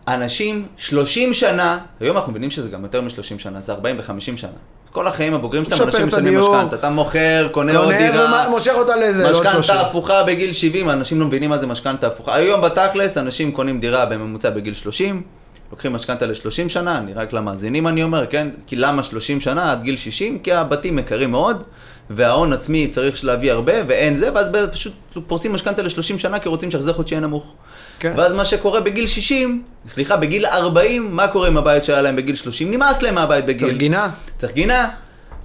[0.09, 4.51] אנשים 30 שנה, היום אנחנו מבינים שזה גם יותר מ-30 שנה, זה 40 ו-50 שנה.
[4.93, 6.39] כל החיים הבוגרים שלהם אנשים משלמים.
[6.39, 8.47] משכנתה, אתה מוכר, קונה עוד קונה דירה.
[8.49, 9.59] ומושך אותה לאיזה, 30.
[9.59, 12.35] משכנתה הפוכה בגיל 70, אנשים לא מבינים מה זה משכנתה הפוכה.
[12.35, 15.23] היום בתכלס, אנשים קונים דירה בממוצע בגיל 30,
[15.71, 18.49] לוקחים משכנתה ל-30 שנה, אני רק למאזינים אני אומר, כן?
[18.67, 20.39] כי למה 30 שנה עד גיל 60?
[20.39, 21.63] כי הבתים יקרים מאוד,
[22.11, 24.93] וההון עצמי צריך להביא הרבה, ואין זה, ואז פשוט
[25.27, 27.55] פורסים משכנתה ל-30 שנה כי רוצים שהחזר חודשי יהיה נמוך.
[28.03, 28.15] כן.
[28.17, 32.35] ואז מה שקורה בגיל 60, סליחה, בגיל 40, מה קורה עם הבית שהיה להם בגיל
[32.35, 32.71] 30?
[32.71, 33.69] נמאס להם מהבית בגיל...
[33.69, 34.11] צריך גינה.
[34.39, 34.89] צריך גינה.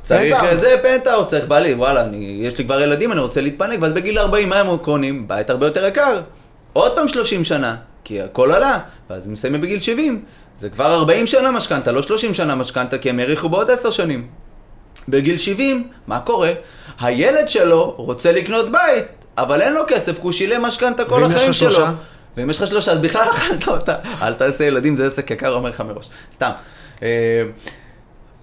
[0.01, 0.55] צריך פנטהאוס.
[0.55, 4.19] זה פנטהאוס, צריך בעלי, וואלה, אני, יש לי כבר ילדים, אני רוצה להתפנק, ואז בגיל
[4.19, 5.27] 40, מה הם קונים?
[5.27, 6.21] בית הרבה יותר יקר.
[6.73, 10.21] עוד פעם 30 שנה, כי הכל עלה, ואז הם מסיימים בגיל 70.
[10.57, 14.27] זה כבר 40 שנה משכנתה, לא 30 שנה משכנתה, כי הם האריכו בעוד 10 שנים.
[15.07, 16.51] בגיל 70, מה קורה?
[16.99, 19.05] הילד שלו רוצה לקנות בית,
[19.37, 21.71] אבל אין לו כסף, כי הוא שילם משכנתה כל החיים שלו.
[21.71, 21.91] שלושה?
[22.37, 23.95] ואם יש לך שלושה, אז בכלל אכלת אותה.
[24.21, 26.09] אל תעשה ילדים, זה עסק יקר, אומר לך מראש.
[26.31, 26.51] סתם.
[27.03, 27.43] אה,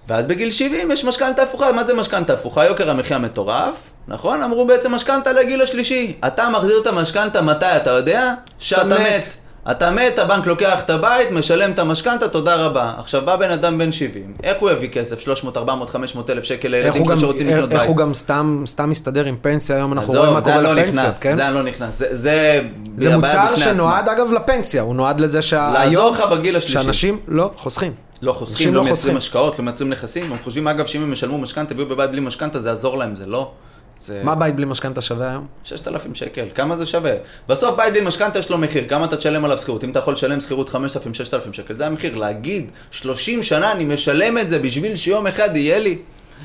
[0.07, 2.65] ואז בגיל 70 יש משכנתה הפוכה, מה זה משכנתה הפוכה?
[2.65, 4.43] יוקר המחיה מטורף, נכון?
[4.43, 6.17] אמרו בעצם משכנתה לגיל השלישי.
[6.27, 8.33] אתה מחזיר את המשכנתה מתי, אתה יודע?
[8.59, 9.44] שאתה מת.
[9.71, 12.91] אתה מת, הבנק לוקח את הבית, משלם את המשכנתה, תודה רבה.
[12.97, 15.19] עכשיו בא בן אדם בן 70, איך הוא יביא כסף?
[15.19, 17.79] 300, 400, 500 אלף שקל לילדים שלו שרוצים לקנות בית?
[17.79, 21.05] איך הוא גם סתם סתם מסתדר עם פנסיה, היום אנחנו רואים מה קורה לא לפנסיות,
[21.05, 21.35] נכנס, כן?
[21.35, 21.99] זה לא נכנס.
[21.99, 22.61] זה- זה...
[22.97, 24.13] זה מוצר שנועד עצמה.
[24.13, 25.49] אגב לפנסיה, הוא נועד לזה לעזור
[25.89, 26.83] שהיום, לך בגיל השלישי.
[26.83, 27.91] שאנשים לא חוסכים.
[28.21, 29.17] לא חוסכים, לא לא מייצרים.
[29.17, 30.31] השקעות, לא מייצרים נכסים.
[30.31, 33.25] הם חושבים אגב שאם הם ישלמו משכנתה ויהיו בבית בלי משכנתה זה יעזור להם, זה
[33.25, 33.51] לא.
[33.99, 35.47] זה מה בית בלי משכנתה שווה היום?
[35.63, 37.11] 6,000 שקל, כמה זה שווה?
[37.49, 39.83] בסוף בית בלי משכנתה יש לו מחיר, כמה אתה תשלם עליו שכירות?
[39.83, 42.15] אם אתה יכול לשלם שכירות 5,000, 6,000 שקל, זה המחיר.
[42.15, 45.97] להגיד, 30 שנה אני משלם את זה בשביל שיום אחד יהיה לי.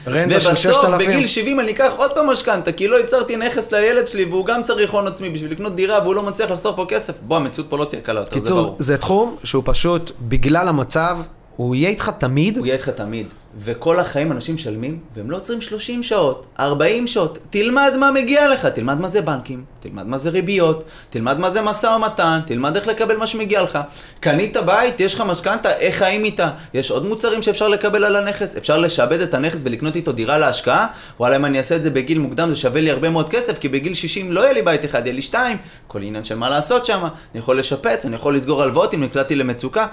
[0.08, 1.08] רנטה של ובסוף 6,000.
[1.08, 4.62] בגיל 70 אני אקח עוד פעם משכנתה, כי לא ייצרתי נכס לילד שלי והוא גם
[4.62, 7.20] צריך הון עצמי בשביל לקנות דירה והוא לא מצליח לחסוך פה כסף.
[7.20, 8.76] בוא, המציאות פה לא תהיה קלה יותר, זה קיצור, ברור.
[8.78, 11.18] זה תחום שהוא פשוט, בגלל המצב,
[11.56, 13.26] הוא יהיה איתך תמיד, הוא יהיה איתך תמיד.
[13.58, 17.38] וכל החיים אנשים משלמים, והם לא עוצרים 30 שעות, 40 שעות.
[17.50, 21.62] תלמד מה מגיע לך, תלמד מה זה בנקים, תלמד מה זה ריביות, תלמד מה זה
[21.62, 23.78] משא ומתן, תלמד איך לקבל מה שמגיע לך.
[24.20, 26.50] קנית בית, יש לך משכנתה, איך חיים איתה?
[26.74, 30.86] יש עוד מוצרים שאפשר לקבל על הנכס, אפשר לשעבד את הנכס ולקנות איתו דירה להשקעה.
[31.20, 33.68] וואלה, אם אני אעשה את זה בגיל מוקדם זה שווה לי הרבה מאוד כסף, כי
[33.68, 35.56] בגיל 60 לא יהיה לי בית אחד, יהיה לי שתיים.
[35.86, 39.34] כל עניין של מה לעשות שם, אני יכול לשפץ, אני יכול לסגור הלוואות אם נקלעתי
[39.34, 39.86] למצוקה.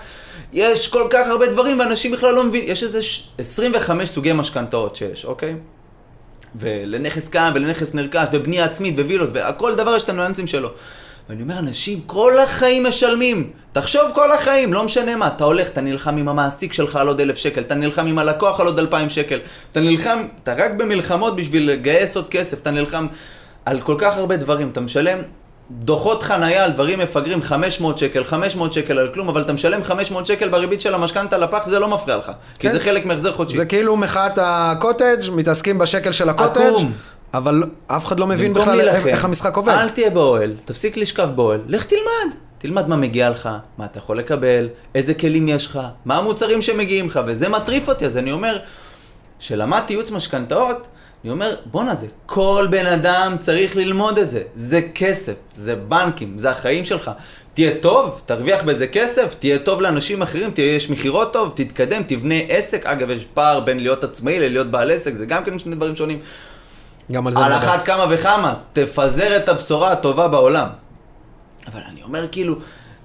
[0.53, 4.95] יש כל כך הרבה דברים ואנשים בכלל לא מבינים, יש איזה ש- 25 סוגי משכנתאות
[4.95, 5.55] שיש, אוקיי?
[6.59, 10.69] ולנכס קיים ולנכס נרכש ובנייה עצמית ווילות והכל דבר יש את הניואנסים שלו.
[11.29, 13.51] ואני אומר, אנשים כל החיים משלמים.
[13.73, 15.27] תחשוב כל החיים, לא משנה מה.
[15.27, 18.59] אתה הולך, אתה נלחם עם המעסיק שלך על עוד אלף שקל, אתה נלחם עם הלקוח
[18.59, 19.39] על עוד אלפיים שקל,
[19.71, 23.07] אתה נלחם, אתה רק במלחמות בשביל לגייס עוד כסף, אתה נלחם
[23.65, 24.69] על כל כך הרבה דברים.
[24.69, 25.19] אתה משלם
[25.71, 30.25] דוחות חנייה על דברים מפגרים 500 שקל, 500 שקל על כלום, אבל אתה משלם 500
[30.25, 32.31] שקל בריבית של המשכנתה לפח, זה לא מפריע לך.
[32.59, 32.73] כי כן.
[32.73, 33.55] זה חלק מהחזר חודשי.
[33.55, 36.93] זה כאילו מחאת הקוטג', מתעסקים בשקל של הקוטג', עקום.
[37.33, 39.73] אבל אף אחד לא מבין בכלל להילחם, איך המשחק עובד.
[39.73, 42.35] אל תהיה באוהל, תפסיק לשכב באוהל, לך תלמד.
[42.57, 47.07] תלמד מה מגיע לך, מה אתה יכול לקבל, איזה כלים יש לך, מה המוצרים שמגיעים
[47.07, 48.57] לך, וזה מטריף אותי, אז אני אומר,
[49.39, 50.87] כשלמדתי ייעוץ משכנתאות,
[51.27, 54.41] אני אומר, בואנה זה, כל בן אדם צריך ללמוד את זה.
[54.55, 57.11] זה כסף, זה בנקים, זה החיים שלך.
[57.53, 62.35] תהיה טוב, תרוויח בזה כסף, תהיה טוב לאנשים אחרים, תהיה, יש מכירות טוב, תתקדם, תבנה
[62.49, 62.85] עסק.
[62.85, 66.19] אגב, יש פער בין להיות עצמאי ללהיות בעל עסק, זה גם כן שני דברים שונים.
[67.11, 67.53] גם על זה על.
[67.53, 70.67] אחת כמה וכמה, תפזר את הבשורה הטובה בעולם.
[71.67, 72.55] אבל אני אומר כאילו,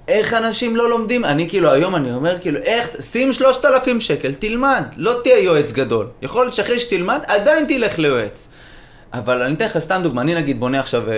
[0.09, 1.25] איך אנשים לא לומדים?
[1.25, 5.73] אני כאילו, היום אני אומר כאילו, איך, שים שלושת אלפים שקל, תלמד, לא תהיה יועץ
[5.73, 6.07] גדול.
[6.23, 8.49] יכול להיות שאחרי שתלמד, עדיין תלך ליועץ.
[9.13, 11.15] אבל אני אתן לך סתם דוגמה, אני נגיד בונה עכשיו אה,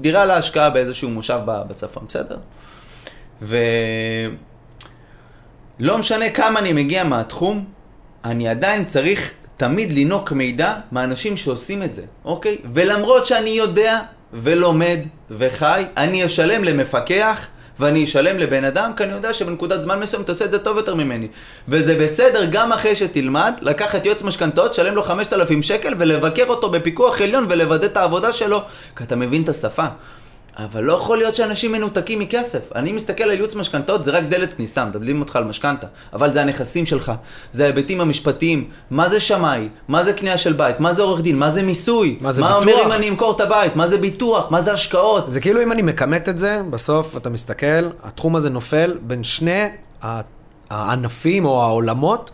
[0.00, 2.36] דירה להשקעה באיזשהו מושב בצפון, בסדר?
[3.42, 3.56] ו...
[5.78, 7.64] לא משנה כמה אני מגיע מהתחום,
[8.24, 12.58] אני עדיין צריך תמיד לינוק מידע מאנשים שעושים את זה, אוקיי?
[12.72, 14.00] ולמרות שאני יודע
[14.32, 14.98] ולומד
[15.30, 17.48] וחי, אני אשלם למפקח
[17.80, 20.76] ואני אשלם לבן אדם, כי אני יודע שבנקודת זמן מסוים אתה עושה את זה טוב
[20.76, 21.28] יותר ממני.
[21.68, 27.20] וזה בסדר גם אחרי שתלמד, לקחת יועץ משכנתאות, לשלם לו 5,000 שקל ולבקר אותו בפיקוח
[27.20, 28.62] עליון ולוודא את העבודה שלו,
[28.96, 29.86] כי אתה מבין את השפה.
[30.58, 32.72] אבל לא יכול להיות שאנשים מנותקים מכסף.
[32.74, 35.86] אני מסתכל על ייעוץ משכנתאות, זה רק דלת כניסה, מדברים אותך על משכנתה.
[36.12, 37.12] אבל זה הנכסים שלך,
[37.52, 38.70] זה ההיבטים המשפטיים.
[38.90, 39.68] מה זה שמאי?
[39.88, 40.80] מה זה קנייה של בית?
[40.80, 41.38] מה זה עורך דין?
[41.38, 42.18] מה זה מיסוי?
[42.20, 42.74] מה זה מה ביטוח?
[42.74, 43.76] אומר אם אני אמכור את הבית?
[43.76, 44.50] מה זה ביטוח?
[44.50, 45.32] מה זה השקעות?
[45.32, 49.68] זה כאילו אם אני מכמת את זה, בסוף אתה מסתכל, התחום הזה נופל בין שני
[50.70, 52.30] הענפים או העולמות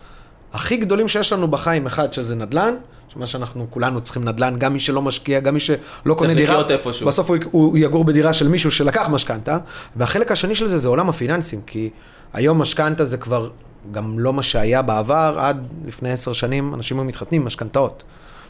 [0.53, 1.85] הכי גדולים שיש לנו בחיים.
[1.85, 2.75] אחד שזה נדל"ן,
[3.13, 6.53] שמה שאנחנו כולנו צריכים נדל"ן, גם מי שלא משקיע, גם מי שלא קונה דירה.
[6.53, 7.07] לחיות איפשהו.
[7.07, 9.57] בסוף הוא, הוא יגור בדירה של מישהו שלקח משכנתה,
[9.95, 11.89] והחלק השני של זה זה עולם הפיננסים, כי
[12.33, 13.49] היום משכנתה זה כבר
[13.91, 18.03] גם לא מה שהיה בעבר, עד לפני עשר שנים אנשים היו מתחתנים משכנתאות.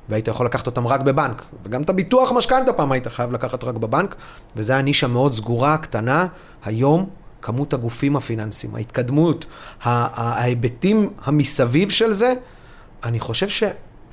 [0.10, 1.44] והיית יכול לקחת אותם רק בבנק.
[1.66, 4.16] וגם את הביטוח משכנתה פעם היית חייב לקחת רק בבנק,
[4.56, 6.28] וזו היה נישה מאוד סגורה, קטנה.
[6.66, 7.10] היום,
[7.42, 9.46] כמות הגופים הפיננסיים, ההתקדמות,
[9.84, 12.34] ההיבטים המסביב של זה,
[13.04, 13.64] אני חושב ש...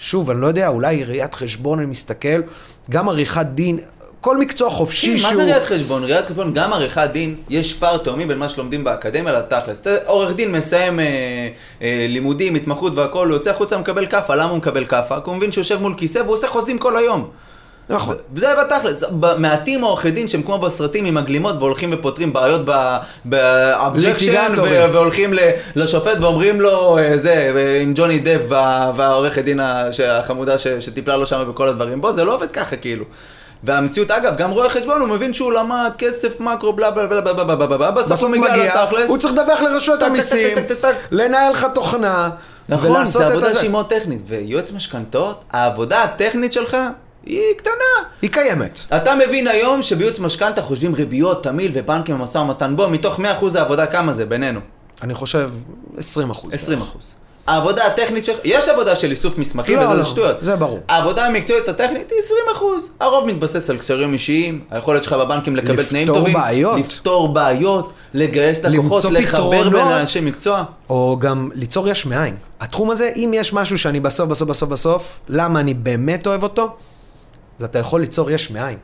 [0.01, 2.43] שוב, אני לא יודע, אולי ראיית חשבון, אני מסתכל,
[2.91, 3.79] גם עריכת דין,
[4.21, 5.35] כל מקצוע חופשי מה שהוא...
[5.35, 6.05] זה ראיית חשבון?
[6.05, 9.87] ראיית חשבון, גם עריכת דין, יש פער תאומי בין מה שלומדים באקדמיה לתכלס.
[10.07, 11.05] עורך דין מסיים אה,
[11.83, 15.21] אה, לימודים, התמחות והכול, הוא יוצא החוצה, מקבל כאפה, למה הוא מקבל כאפה?
[15.21, 17.31] כי הוא מבין שהוא יושב מול כיסא והוא עושה חוזים כל היום.
[17.91, 18.17] נכון.
[18.37, 19.05] זה בתכלס,
[19.39, 22.61] מעטים עורכי דין שהם כמו בסרטים עם הגלימות והולכים ופותרים בעיות
[23.25, 24.53] ב objection
[24.93, 25.35] והולכים
[25.77, 28.41] לשופט ואומרים לו, אה, זה, אה, עם ג'וני דפ
[28.97, 29.61] והעורכת דין
[30.09, 32.01] החמודה שטיפלה לו שם בכל הדברים.
[32.01, 33.05] בוא, זה לא עובד ככה כאילו.
[33.65, 37.35] והמציאות, אגב, גם רואה חשבון, הוא מבין שהוא למד כסף מקרו, בלה בלה בלה בלה
[37.35, 39.11] בלה בלה, בלה בלה בלה בסוף הוא מגיע לתכלס.
[39.11, 40.59] הוא צריך לדווח לרשויות המיסים,
[41.11, 42.31] לנהל לך תוכנה.
[42.69, 46.77] נכון, זה עבודה שהיא מאוד טכנית, ויועץ משכנתאות, העבודה הטכנית שלך
[47.27, 47.73] היא קטנה.
[48.23, 48.81] היא קיימת.
[48.97, 52.77] אתה מבין היום שבייעוץ משכנתה חושבים ריביות, תמיל ובנקים במשא ומתן.
[52.77, 53.23] בוא, מתוך 100%
[53.59, 54.61] העבודה כמה זה בינינו?
[55.03, 55.51] אני חושב
[55.97, 56.53] 20 אחוז.
[56.55, 56.57] 20%.
[57.47, 60.37] העבודה הטכנית שלך, יש עבודה של איסוף מסמכים לא, וזה לא, שטויות.
[60.41, 60.79] זה ברור.
[60.89, 62.19] העבודה המקצועית הטכנית היא
[62.57, 62.63] 20%.
[63.01, 66.35] הרוב מתבסס על קשרים אישיים, היכולת שלך בבנקים לקבל תנאים לפתור טובים.
[66.35, 66.79] בעיות.
[66.79, 69.87] לפתור בעיות, לגייס לקוחות, למצוא לחבר בין.
[69.87, 70.65] אנשי מקצוע.
[70.91, 72.37] או גם ליצור יש מאין.
[72.61, 76.77] התחום הזה, אם יש משהו שאני בסוף, בסוף, בסוף, בסוף, למה אני באמת אוהב אותו,
[77.61, 78.79] אז אתה יכול ליצור יש מאין.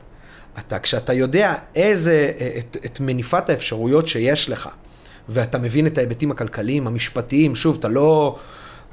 [0.59, 4.69] אתה, כשאתה יודע איזה, את, את מניפת האפשרויות שיש לך,
[5.29, 8.35] ואתה מבין את ההיבטים הכלכליים, המשפטיים, שוב, אתה לא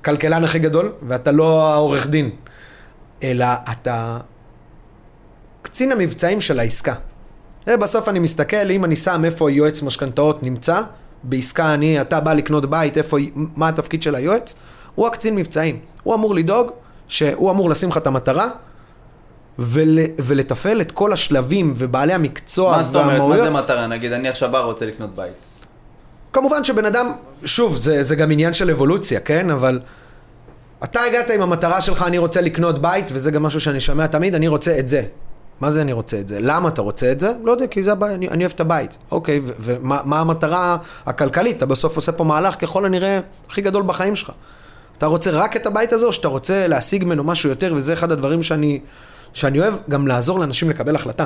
[0.01, 2.31] הכלכלן הכי גדול, ואתה לא העורך דין,
[3.23, 4.19] אלא אתה
[5.63, 6.95] קצין המבצעים של העסקה.
[7.67, 10.81] זה בסוף אני מסתכל, אם אני שם איפה יועץ משכנתאות נמצא,
[11.23, 14.61] בעסקה אני, אתה בא לקנות בית, איפה, מה התפקיד של היועץ,
[14.95, 15.79] הוא הקצין מבצעים.
[16.03, 16.71] הוא אמור לדאוג,
[17.09, 18.49] שהוא אמור לשים לך את המטרה,
[19.59, 23.21] ול, ולתפעל את כל השלבים ובעלי המקצוע מה זאת אומרת?
[23.21, 23.37] מה.
[23.37, 23.87] זה מטרה?
[23.87, 25.33] נגיד, אני עכשיו בא רוצה לקנות בית.
[26.33, 27.13] כמובן שבן אדם,
[27.45, 29.51] שוב, זה, זה גם עניין של אבולוציה, כן?
[29.51, 29.81] אבל
[30.85, 34.35] אתה הגעת עם המטרה שלך, אני רוצה לקנות בית, וזה גם משהו שאני שומע תמיד,
[34.35, 35.03] אני רוצה את זה.
[35.61, 36.39] מה זה אני רוצה את זה?
[36.41, 37.33] למה אתה רוצה את זה?
[37.43, 38.97] לא יודע, כי זה הבית, אני, אני אוהב את הבית.
[39.11, 41.57] אוקיי, ומה מה המטרה הכלכלית?
[41.57, 44.33] אתה בסוף עושה פה מהלך ככל הנראה הכי גדול בחיים שלך.
[44.99, 48.13] אתה רוצה רק את הבית הזה, או שאתה רוצה להשיג ממנו משהו יותר, וזה אחד
[48.13, 48.81] הדברים שאני,
[49.35, 51.25] שאני אוהב, גם לעזור לאנשים לקבל החלטה.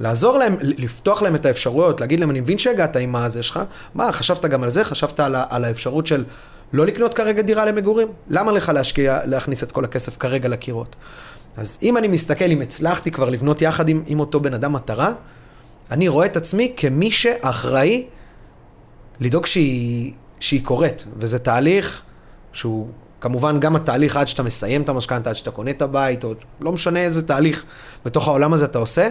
[0.00, 3.60] לעזור להם, לפתוח להם את האפשרויות, להגיד להם, אני מבין שהגעת עם הזה שלך,
[3.94, 4.84] מה, חשבת גם על זה?
[4.84, 6.24] חשבת על, על האפשרות של
[6.72, 8.08] לא לקנות כרגע דירה למגורים?
[8.28, 10.96] למה לך להשקיע, להכניס את כל הכסף כרגע לקירות?
[11.56, 15.12] אז אם אני מסתכל, אם הצלחתי כבר לבנות יחד עם, עם אותו בן אדם מטרה,
[15.90, 18.06] אני רואה את עצמי כמי שאחראי
[19.20, 22.02] לדאוג שהיא, שהיא קורית, וזה תהליך
[22.52, 22.88] שהוא
[23.20, 26.72] כמובן גם התהליך עד שאתה מסיים את המשכנתה, עד שאתה קונה את הבית, או לא
[26.72, 27.64] משנה איזה תהליך
[28.04, 29.08] בתוך העולם הזה אתה עושה,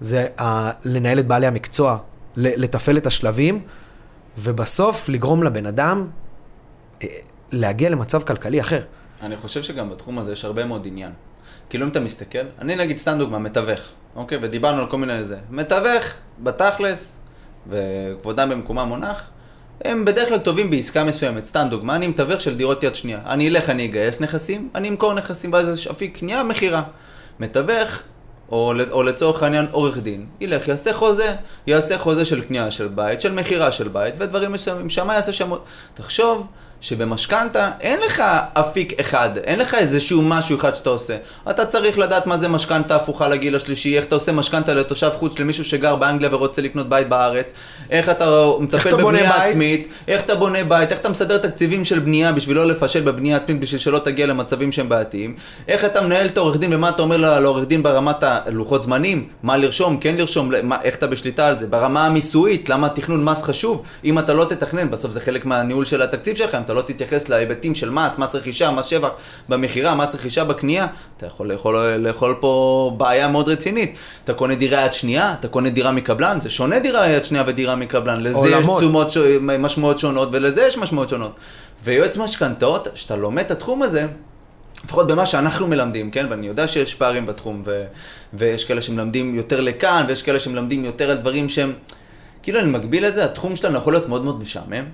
[0.00, 1.98] זה ה- לנהל את בעלי המקצוע,
[2.36, 3.60] לתפעל את השלבים,
[4.38, 6.06] ובסוף לגרום לבן אדם
[7.02, 7.08] אה,
[7.52, 8.82] להגיע למצב כלכלי אחר.
[9.22, 11.12] אני חושב שגם בתחום הזה יש הרבה מאוד עניין.
[11.70, 13.80] כאילו אם אתה מסתכל, אני נגיד סתם דוגמה, מתווך,
[14.16, 14.38] אוקיי?
[14.42, 15.38] ודיברנו על כל מיני זה.
[15.50, 16.04] מתווך,
[16.42, 17.20] בתכלס,
[17.68, 19.30] וכבודם במקומם מונח,
[19.84, 21.44] הם בדרך כלל טובים בעסקה מסוימת.
[21.44, 23.20] סתם דוגמה, אני מתווך של דירות יד שנייה.
[23.26, 26.82] אני אלך, אני אגייס נכסים, אני אמכור נכסים, ואז יש אפיק קנייה, מכירה.
[27.40, 28.02] מתווך,
[28.52, 31.34] או, או לצורך העניין עורך דין, ילך, יעשה חוזה,
[31.66, 35.52] יעשה חוזה של קנייה של בית, של מכירה של בית, ודברים מסוימים, שמה יעשה שם...
[35.94, 36.48] תחשוב
[36.80, 41.16] שבמשכנתה אין לך אפיק אחד, אין לך איזשהו משהו אחד שאתה עושה.
[41.50, 45.38] אתה צריך לדעת מה זה משכנתה הפוכה לגיל השלישי, איך אתה עושה משכנתה לתושב חוץ
[45.38, 47.54] למישהו שגר באנגליה ורוצה לקנות בית בארץ,
[47.90, 49.42] איך אתה מטפל בבנייה?
[49.42, 53.36] עצמית, איך אתה בונה בית, איך אתה מסדר תקציבים של בנייה בשביל לא לפשל בבנייה
[53.36, 55.36] עצמית בשביל שלא תגיע למצבים שהם בעייתיים,
[55.68, 59.56] איך אתה מנהל את העורך דין ומה אתה אומר לעורך דין ברמת הלוחות זמנים, מה
[59.56, 63.82] לרשום, כן לרשום, מה, איך אתה בשליטה על זה, ברמה המיסויית, למה תכנון מס חשוב,
[64.04, 67.74] אם אתה לא תתכנן, בסוף זה חלק מהניהול של התקציב שלך, אתה לא תתייחס להיבטים
[67.74, 69.10] של מס, מס רכישה, מס שבח
[69.48, 73.98] במכירה, מס רכישה בקנייה, אתה יכול לאכול, לאכול פה בעיה מאוד רצינית.
[74.24, 77.76] אתה קונה דירה יד שנייה, אתה קונה דירה מקבלן, זה שונה דירה יד שנייה ודירה
[77.76, 78.22] מקבלן.
[78.22, 78.76] לזה עולמות.
[78.76, 79.18] יש תשומות, ש...
[79.40, 81.32] משמעויות שונות ולזה יש משמעויות שונות.
[81.84, 84.06] ויועץ משכנתאות, כשאתה לומד את התחום הזה,
[84.84, 86.26] לפחות במה שאנחנו מלמדים, כן?
[86.30, 87.84] ואני יודע שיש פערים בתחום, ו...
[88.34, 91.72] ויש כאלה שמלמדים יותר לכאן, ויש כאלה שמלמדים יותר על דברים שהם...
[92.42, 94.84] כאילו אני מגביל את זה, התחום שלנו יכול להיות מאוד מאוד משעמם,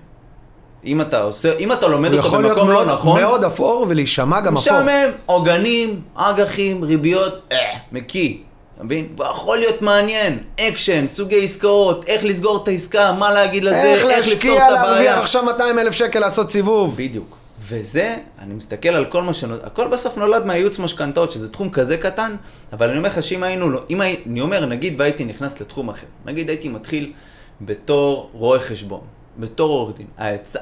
[0.85, 3.17] אם אתה עושה, אם אתה לומד אותו במקום לא נכון...
[3.17, 4.63] להיות מאוד אפור ולהישמע גם אפור.
[4.63, 7.59] משעמם, עוגנים, אג"חים, ריביות, אה,
[7.93, 8.35] מקיא.
[8.77, 9.09] אתה מבין?
[9.31, 14.29] יכול להיות מעניין, אקשן, סוגי עסקאות, איך לסגור את העסקה, מה להגיד לזה, איך, איך
[14.29, 14.63] לפתור את הבעיה.
[14.63, 16.97] איך להשקיע, להרוויח עכשיו 200 אלף שקל לעשות סיבוב.
[16.97, 17.37] בדיוק.
[17.61, 21.97] וזה, אני מסתכל על כל מה שנולד, הכל בסוף נולד מהייעוץ משכנתאות, שזה תחום כזה
[21.97, 22.37] קטן,
[22.73, 26.07] אבל אני אומר לך שאם היינו, לא- אם אני אומר, נגיד והייתי נכנס לתחום אחר,
[26.27, 27.13] נגיד הייתי מתחיל
[27.61, 29.01] בתור רואה חשבון,
[29.39, 30.57] בתור עורך דין, ההצ...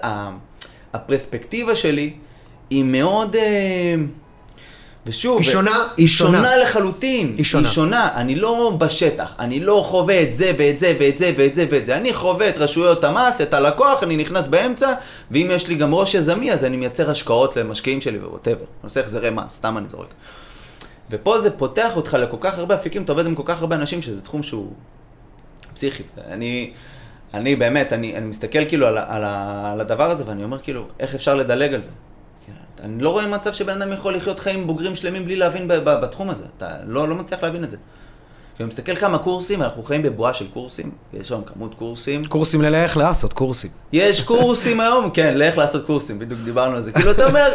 [0.95, 2.13] הפרספקטיבה שלי
[2.71, 3.37] היא מאוד...
[3.37, 3.95] אה,
[5.07, 6.39] ושוב, היא שונה, היא שונה.
[6.39, 7.35] שונה לחלוטין.
[7.37, 7.69] היא שונה.
[7.69, 8.09] היא שונה.
[8.15, 11.87] אני לא בשטח, אני לא חווה את זה ואת זה ואת זה ואת זה ואת
[11.87, 11.97] זה.
[11.97, 14.95] אני חווה את רשויות המס, את הלקוח, אני נכנס באמצע,
[15.31, 18.65] ואם יש לי גם ראש יזמי, אז אני מייצר השקעות למשקיעים שלי וווטאבר.
[18.85, 20.09] נושא החזרי מס, סתם אני זורק.
[21.11, 24.03] ופה זה פותח אותך לכל כך הרבה אפיקים, אתה עובד עם כל כך הרבה אנשים,
[24.03, 24.73] שזה תחום שהוא
[25.75, 26.03] פסיכי.
[26.29, 26.73] אני...
[27.35, 29.25] אני באמת, אני, אני מסתכל כאילו על, על,
[29.65, 31.91] על הדבר הזה ואני אומר כאילו, איך אפשר לדלג על זה?
[32.85, 35.91] אני לא רואה מצב שבן אדם יכול לחיות חיים בוגרים שלמים בלי להבין ב, ב,
[35.91, 36.45] בתחום הזה.
[36.57, 37.77] אתה לא, לא מצליח להבין את זה.
[38.55, 42.25] כשאני מסתכל כמה קורסים, אנחנו חיים בבועה של קורסים, יש שם כמות קורסים.
[42.25, 43.71] קורסים לאיך לעשות קורסים.
[43.93, 46.93] יש קורסים היום, כן, לאיך לעשות קורסים, בדיוק דיברנו על זה.
[46.93, 47.55] כאילו, אתה אומר,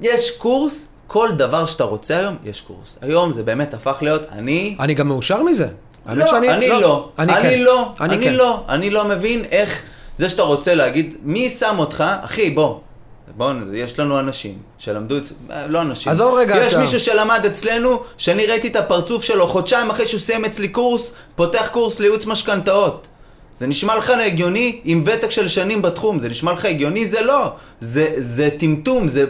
[0.00, 2.98] יש קורס, כל דבר שאתה רוצה היום, יש קורס.
[3.00, 4.76] היום זה באמת הפך להיות, אני...
[4.80, 5.68] אני גם מאושר מזה.
[6.06, 6.80] לא, שאני, אני לא.
[6.80, 7.08] לא.
[7.18, 7.58] אני, אני כן.
[7.58, 7.92] לא.
[8.00, 8.34] אני, אני כן.
[8.34, 8.64] לא.
[8.68, 9.82] אני לא מבין איך
[10.18, 12.78] זה שאתה רוצה להגיד, מי שם אותך, אחי, בוא.
[13.36, 15.34] בוא, יש לנו אנשים שלמדו את זה,
[15.68, 16.12] לא אנשים.
[16.12, 16.80] עזוב רגע יש אתה...
[16.80, 21.68] מישהו שלמד אצלנו, שאני ראיתי את הפרצוף שלו חודשיים אחרי שהוא סיים אצלי קורס, פותח
[21.72, 23.08] קורס לייעוץ משכנתאות.
[23.58, 27.04] זה נשמע לך הגיוני עם ותק של שנים בתחום, זה נשמע לך הגיוני?
[27.06, 27.52] זה לא.
[27.80, 29.24] זה, זה טמטום, זה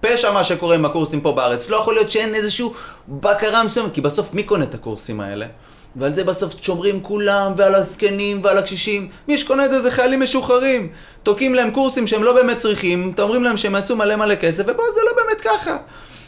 [0.00, 1.70] פשע מה שקורה עם הקורסים פה בארץ.
[1.70, 2.66] לא יכול להיות שאין איזושהי
[3.08, 5.46] בקרה מסוימת, כי בסוף מי קונה את הקורסים האלה?
[5.96, 9.08] ועל זה בסוף שומרים כולם, ועל הזקנים ועל הקשישים.
[9.28, 10.88] מי שקונה את זה זה חיילים משוחררים.
[11.22, 14.84] תוקעים להם קורסים שהם לא באמת צריכים, אומרים להם שהם יעשו מלא מלא כסף, ובוא,
[14.94, 15.76] זה לא באמת ככה.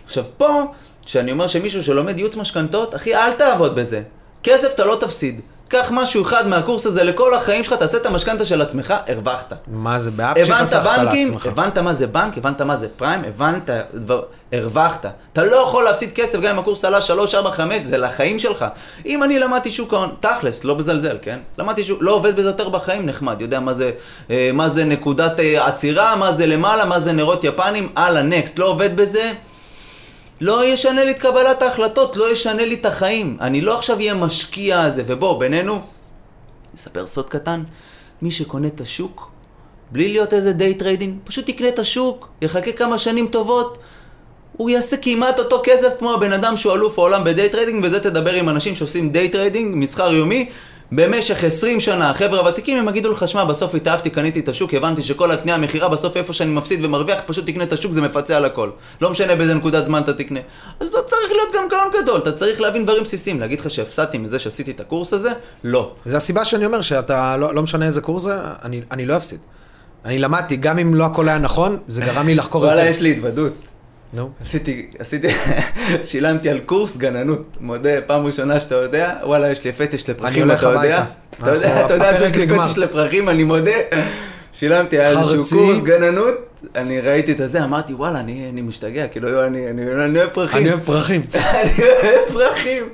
[0.05, 0.62] עכשיו פה,
[1.05, 4.03] כשאני אומר שמישהו שלומד ייעוץ משכנתות, אחי, אל תעבוד בזה.
[4.42, 5.40] כסף אתה לא תפסיד.
[5.68, 9.53] קח משהו אחד מהקורס הזה לכל החיים שלך, תעשה את המשכנתה של עצמך, הרווחת.
[9.68, 11.46] מה זה באפ שחסכת לעצמך.
[11.46, 13.70] הבנת מה זה בנק, הבנת מה זה פריים, הבנת,
[14.53, 15.07] הרווחת.
[15.33, 18.65] אתה לא יכול להפסיד כסף גם אם הקורס עלה 3, 4, 5, זה לחיים שלך.
[19.07, 21.39] אם אני למדתי שוק ההון, תכלס, לא בזלזל, כן?
[21.59, 23.91] למדתי שוק, לא עובד בזה יותר בחיים, נחמד, יודע מה זה,
[24.31, 28.59] אה, מה זה נקודת אה, עצירה, מה זה למעלה, מה זה נרות יפנים, הלאה, נקסט,
[28.59, 29.33] לא עובד בזה.
[30.41, 33.37] לא ישנה לי את קבלת ההחלטות, לא ישנה לי את החיים.
[33.41, 35.03] אני לא עכשיו אהיה משקיע על זה.
[35.07, 35.81] ובוא, בינינו,
[36.75, 37.63] נספר סוד קטן,
[38.23, 39.31] מי שקונה את השוק,
[39.93, 43.79] בלי להיות איזה day trading, פשוט יקנה את השוק, יחכה כמה שנים טובות,
[44.61, 48.01] הוא יעשה כמעט אותו כסף כמו הבן אדם שהוא אלוף העולם ב day trading, וזה
[48.01, 50.49] תדבר עם אנשים שעושים day trading, מסחר יומי,
[50.92, 55.03] במשך 20 שנה, החבר'ה הוותיקים, הם יגידו לך, שמע, בסוף התאהבתי, קניתי את השוק, הבנתי
[55.03, 58.44] שכל הקנייה, המכירה, בסוף איפה שאני מפסיד ומרוויח, פשוט תקנה את השוק, זה מפצה על
[58.44, 58.70] הכל.
[59.01, 60.40] לא משנה באיזה נקודת זמן אתה תקנה.
[60.81, 63.40] אז לא צריך להיות גם גאון גדול, אתה צריך להבין דברים בסיסיים.
[63.40, 65.31] להגיד לך שהפסדתי מזה שעשיתי את הקורס הזה?
[65.64, 65.92] לא.
[66.05, 69.38] זה הסיבה שאני אומר שאתה, לא, לא משנה איזה קורס זה, אני, אני לא אפסיד.
[70.05, 72.75] אני למדתי, גם אם לא הכל היה נכון, זה גרם לי לחקור יותר.
[72.75, 73.69] וואלה, יש לי התוודות.
[74.12, 74.31] נו.
[74.40, 75.29] עשיתי, עשיתי,
[76.09, 80.70] שילמתי על קורס גננות, מודה, פעם ראשונה שאתה יודע, וואלה, יש לי פטיש לפרחים, אתה
[80.70, 81.05] יודע?
[81.38, 82.46] אתה יודע, שיש לי.
[82.49, 83.70] פטיש לפרחים, אני מודה.
[84.53, 85.45] שילמתי על איזשהו.
[85.59, 86.35] קורס גננות,
[86.77, 90.59] אני ראיתי את הזה, אמרתי, וואלה, אני אני משתגע, כאילו, אני אני- אני אוהב פרחים.
[90.61, 91.23] אני אוהב פרחים.
[91.35, 92.85] אני אוהב פרחים.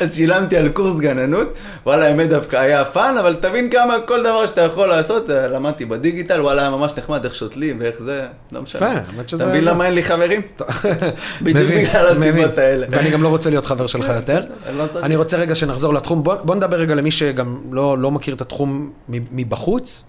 [0.00, 1.52] אז שילמתי על קורס גננות,
[1.86, 5.84] וואלה, האמת דווקא היה fun, אבל תבין כמה כל דבר שאתה יכול לעשות, אה, למדתי
[5.84, 8.22] בדיגיטל, וואלה, היה ממש נחמד איך שותלים ואיך זה,
[8.52, 9.00] לא משנה.
[9.34, 10.40] אתה מבין למה אין לי חברים?
[11.42, 12.58] בדיוק בגלל הסיבות.
[12.58, 12.86] האלה.
[12.90, 14.38] ואני גם לא רוצה להיות חבר שלך יותר.
[14.68, 14.84] אני לא.
[15.02, 16.22] אני רוצה רגע שנחזור לתחום.
[16.22, 20.04] בוא, נדבר רגע למי שגם לא, לא מכיר את התחום מבחוץ.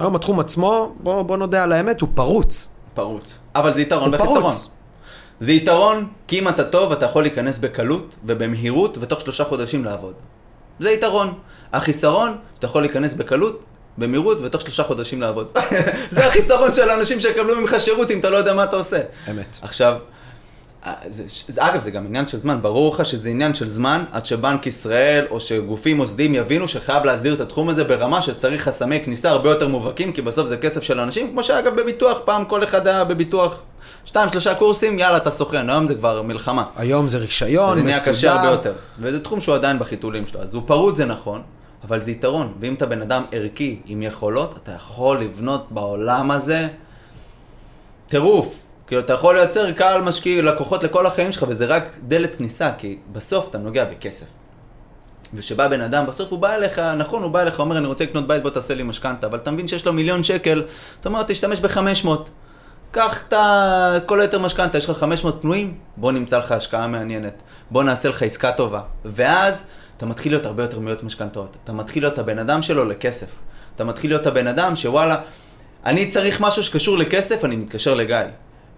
[0.00, 2.68] היום התחום עצמו, בוא, בוא נודה על האמת, הוא פרוץ.
[2.94, 3.38] פרוץ.
[3.54, 4.40] אבל זה יתרון וחיסרון.
[4.40, 4.70] פרוץ.
[5.40, 10.14] זה יתרון, כי אם אתה טוב, אתה יכול להיכנס בקלות ובמהירות, ותוך שלושה חודשים לעבוד.
[10.80, 11.34] זה יתרון.
[11.72, 13.64] החיסרון, שאתה יכול להיכנס בקלות,
[13.98, 15.48] במהירות, ותוך שלושה חודשים לעבוד.
[16.10, 19.00] זה החיסרון של אנשים שיקבלו ממך שירות אם אתה לא יודע מה אתה עושה.
[19.30, 19.58] אמת.
[19.62, 19.96] עכשיו,
[21.08, 22.58] זה, זה, אגב, זה גם עניין של זמן.
[22.62, 27.34] ברור לך שזה עניין של זמן עד שבנק ישראל או שגופים מוסדיים יבינו שחייב להסדיר
[27.34, 31.00] את התחום הזה ברמה שצריך חסמי כניסה הרבה יותר מובהקים, כי בסוף זה כסף של
[31.00, 33.62] אנשים, כמו שאגב בביטוח, פעם כל אחד היה בביטוח
[34.04, 36.64] שתיים, שלושה קורסים, יאללה, אתה סוכן, היום זה כבר מלחמה.
[36.76, 38.12] היום זה רישיון, זה נהיה מסודר.
[38.12, 38.72] קשה הרבה יותר.
[38.98, 40.40] וזה תחום שהוא עדיין בחיתולים שלו.
[40.40, 41.42] אז הוא פרוץ זה נכון,
[41.84, 42.52] אבל זה יתרון.
[42.60, 46.68] ואם אתה בן אדם ערכי עם יכולות, אתה יכול לבנות בעולם הזה
[48.06, 48.69] טירוף.
[48.90, 52.98] כאילו, אתה יכול לייצר קהל משקיע, לקוחות לכל החיים שלך, וזה רק דלת כניסה, כי
[53.12, 54.26] בסוף אתה נוגע בכסף.
[55.34, 58.26] וכשבא בן אדם, בסוף הוא בא אליך, נכון, הוא בא אליך, אומר, אני רוצה לקנות
[58.26, 60.64] בית, בוא תעשה לי משכנתה, אבל אתה מבין שיש לו מיליון שקל,
[61.00, 62.08] אתה אומר, תשתמש ב-500.
[62.90, 63.34] קח את
[64.06, 68.22] כל היתר משכנתה, יש לך 500 פנויים, בוא נמצא לך השקעה מעניינת, בוא נעשה לך
[68.22, 68.80] עסקה טובה.
[69.04, 69.64] ואז
[69.96, 71.56] אתה מתחיל להיות הרבה יותר מיועץ משכנתאות.
[71.64, 73.38] אתה מתחיל להיות הבן אדם שלו לכסף.
[73.74, 75.16] אתה מתחיל להיות הבן אדם שוואלה,
[75.84, 78.16] אני צריך משהו שקשור לכסף, אני מתקשר לגיא.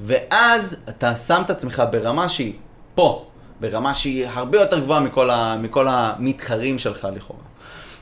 [0.01, 2.55] ואז אתה שם את עצמך ברמה שהיא
[2.95, 3.27] פה,
[3.61, 7.43] ברמה שהיא הרבה יותר גבוהה מכל, ה, מכל המתחרים שלך לכאורה.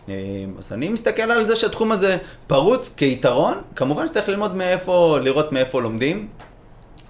[0.09, 0.14] אה,
[0.59, 5.81] אז אני מסתכל על זה שהתחום הזה פרוץ כיתרון, כמובן שצריך ללמוד מאיפה, לראות מאיפה
[5.81, 6.29] לומדים.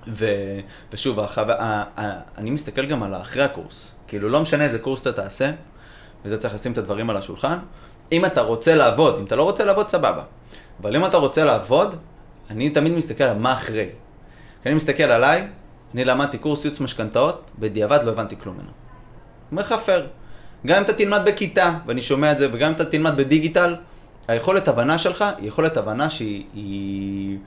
[0.08, 0.26] ו...
[0.92, 1.42] ושוב, החו...
[2.38, 3.94] אני מסתכל גם על אחרי הקורס.
[4.08, 5.50] כאילו, לא משנה איזה קורס אתה תעשה,
[6.24, 7.58] וזה צריך לשים את הדברים על השולחן.
[8.12, 10.22] אם אתה רוצה לעבוד, אם אתה לא רוצה לעבוד, סבבה.
[10.82, 11.94] אבל אם אתה רוצה לעבוד,
[12.50, 13.88] אני תמיד מסתכל על מה אחרי.
[14.62, 15.46] כי אני מסתכל עליי,
[15.94, 18.70] אני למדתי קורס ייעוץ משכנתאות, בדיעבד לא הבנתי כלום ממנו.
[19.50, 20.06] אומר לך פייר.
[20.66, 23.76] גם אם אתה תלמד בכיתה, ואני שומע את זה, וגם אם אתה תלמד בדיגיטל,
[24.28, 27.38] היכולת הבנה שלך היא יכולת הבנה שהיא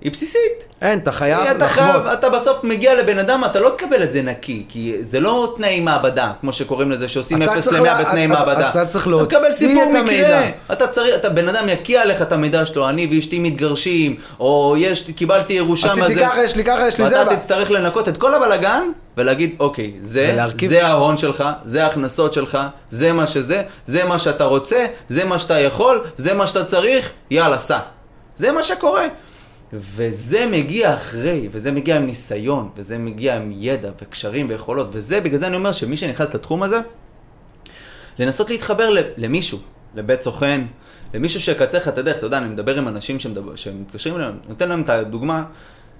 [0.00, 0.64] היא, בסיסית.
[0.82, 2.12] אין, אתה חייב אתה חייב, לחוות.
[2.12, 5.80] אתה בסוף מגיע לבן אדם, אתה לא תקבל את זה נקי, כי זה לא תנאי
[5.80, 8.70] מעבדה, כמו שקוראים לזה, שעושים אתה 0 צריך ל-100 לה- בתנאי אתה- מעבדה.
[8.70, 9.32] אתה צריך להוציא
[9.82, 9.98] את מקרה.
[10.00, 10.40] המידע.
[10.72, 15.02] אתה צריך, אתה בן אדם יקיע לך את המידע שלו, אני ואשתי מתגרשים, או יש,
[15.16, 16.20] קיבלתי ירושה עשיתי מהזה.
[16.20, 17.18] ככה, יש לי ככה, יש לי זה.
[17.18, 18.82] ואתה תצטרך לנקות את כל הבלגן,
[19.16, 22.58] ולהגיד, אוקיי, זה, ולהרכיב- זה ההון שלך, זה ההכנסות שלך,
[22.90, 27.12] זה מה שזה, זה מה שאתה רוצה, זה מה שאתה יכול, זה מה שאתה צריך,
[27.30, 27.78] יאללה, סע.
[28.36, 29.04] זה מה שקורה.
[29.72, 35.38] וזה מגיע אחרי, וזה מגיע עם ניסיון, וזה מגיע עם ידע וקשרים ויכולות, וזה, בגלל
[35.38, 36.80] זה אני אומר שמי שנכנס לתחום הזה,
[38.18, 39.58] לנסות להתחבר למישהו,
[39.94, 40.60] לבית סוכן,
[41.14, 44.68] למישהו שיקצר לך את הדרך, אתה יודע, אני מדבר עם אנשים שמדבר, שמתקשרים אליהם, נותן
[44.68, 45.44] להם את הדוגמה,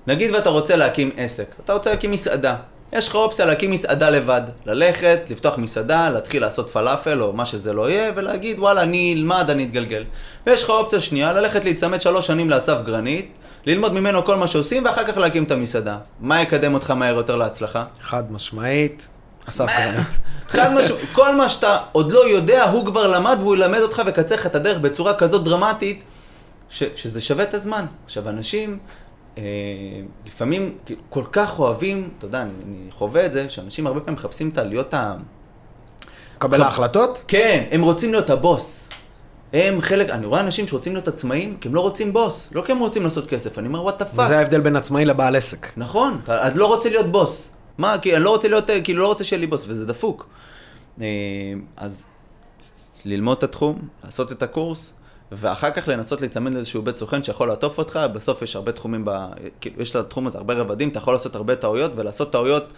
[0.06, 2.56] נגיד ואתה רוצה להקים עסק, אתה רוצה להקים מסעדה,
[2.92, 7.72] יש לך אופציה להקים מסעדה לבד, ללכת, לפתוח מסעדה, להתחיל לעשות פלאפל או מה שזה
[7.72, 10.04] לא יהיה, ולהגיד וואלה, אני אלמד, אני אתגלגל.
[10.46, 14.84] ויש לך אופציה שנייה, ללכת להיצמד שלוש שנים לאסף גרנית, ללמוד ממנו כל מה שעושים,
[14.84, 15.98] ואחר כך להקים את המסעדה.
[16.20, 17.84] מה יקדם אותך מהר יותר להצלחה?
[18.00, 19.08] חד משמעית,
[19.48, 20.18] אסף גרנית.
[20.48, 24.34] חד משמעית, כל מה שאתה עוד לא יודע, הוא כבר למד והוא ילמד אותך ויקצר
[24.34, 26.04] לך את הדרך בצורה כזאת דרמטית,
[26.68, 27.84] ש, שזה שווה את הזמן.
[28.04, 28.78] עכשיו, אנשים
[29.38, 29.42] אה,
[30.26, 34.14] לפעמים כאילו, כל כך אוהבים, אתה יודע, אני, אני חווה את זה, שאנשים הרבה פעמים
[34.14, 35.14] מחפשים את העליות ה...
[36.38, 37.24] קבל ההחלטות?
[37.28, 38.88] כן, הם רוצים להיות הבוס.
[39.52, 42.72] הם חלק, אני רואה אנשים שרוצים להיות עצמאים, כי הם לא רוצים בוס, לא כי
[42.72, 44.24] הם רוצים לעשות כסף, אני אומר, what the fuck.
[44.24, 45.66] וזה ההבדל בין עצמאי לבעל עסק.
[45.76, 47.50] נכון, אתה את לא רוצה להיות בוס.
[47.78, 50.28] מה, כי אני לא רוצה להיות, כאילו לא רוצה שיהיה לי בוס, וזה דפוק.
[51.00, 51.06] אה,
[51.76, 52.06] אז
[53.04, 54.94] ללמוד את התחום, לעשות את הקורס,
[55.32, 59.10] ואחר כך לנסות להיצמד לאיזשהו בית סוכן שיכול לעטוף אותך, בסוף יש הרבה תחומים, ב,
[59.60, 62.72] כאילו יש לתחום הזה הרבה רבדים, אתה יכול לעשות הרבה טעויות, ולעשות טעויות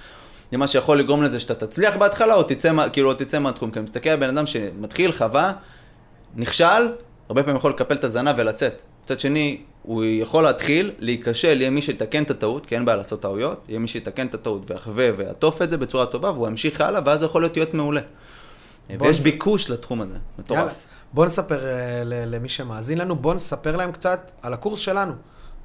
[0.51, 3.71] זה מה שיכול לגרום לזה שאתה תצליח בהתחלה, או תצא, כאילו, או תצא מהתחום.
[3.71, 5.53] כי אני מסתכל על בן אדם שמתחיל חווה,
[6.37, 6.93] נכשל,
[7.29, 8.83] הרבה פעמים יכול לקפל את הזנב ולצאת.
[9.05, 13.23] מצד שני, הוא יכול להתחיל, להיכשל, יהיה מי שיתקן את הטעות, כי אין בעיה לעשות
[13.23, 17.01] טעויות, יהיה מי שיתקן את הטעות ויחווה ויעטוף את זה בצורה טובה, והוא ימשיך הלאה,
[17.05, 18.01] ואז הוא יכול להיות יועץ מעולה.
[19.01, 20.15] ויש נס- ביקוש לתחום הזה.
[20.39, 20.87] מטורף.
[21.13, 21.73] בוא נספר אה,
[22.05, 25.13] למי שמאזין לנו, בוא נספר להם קצת על הקורס שלנו.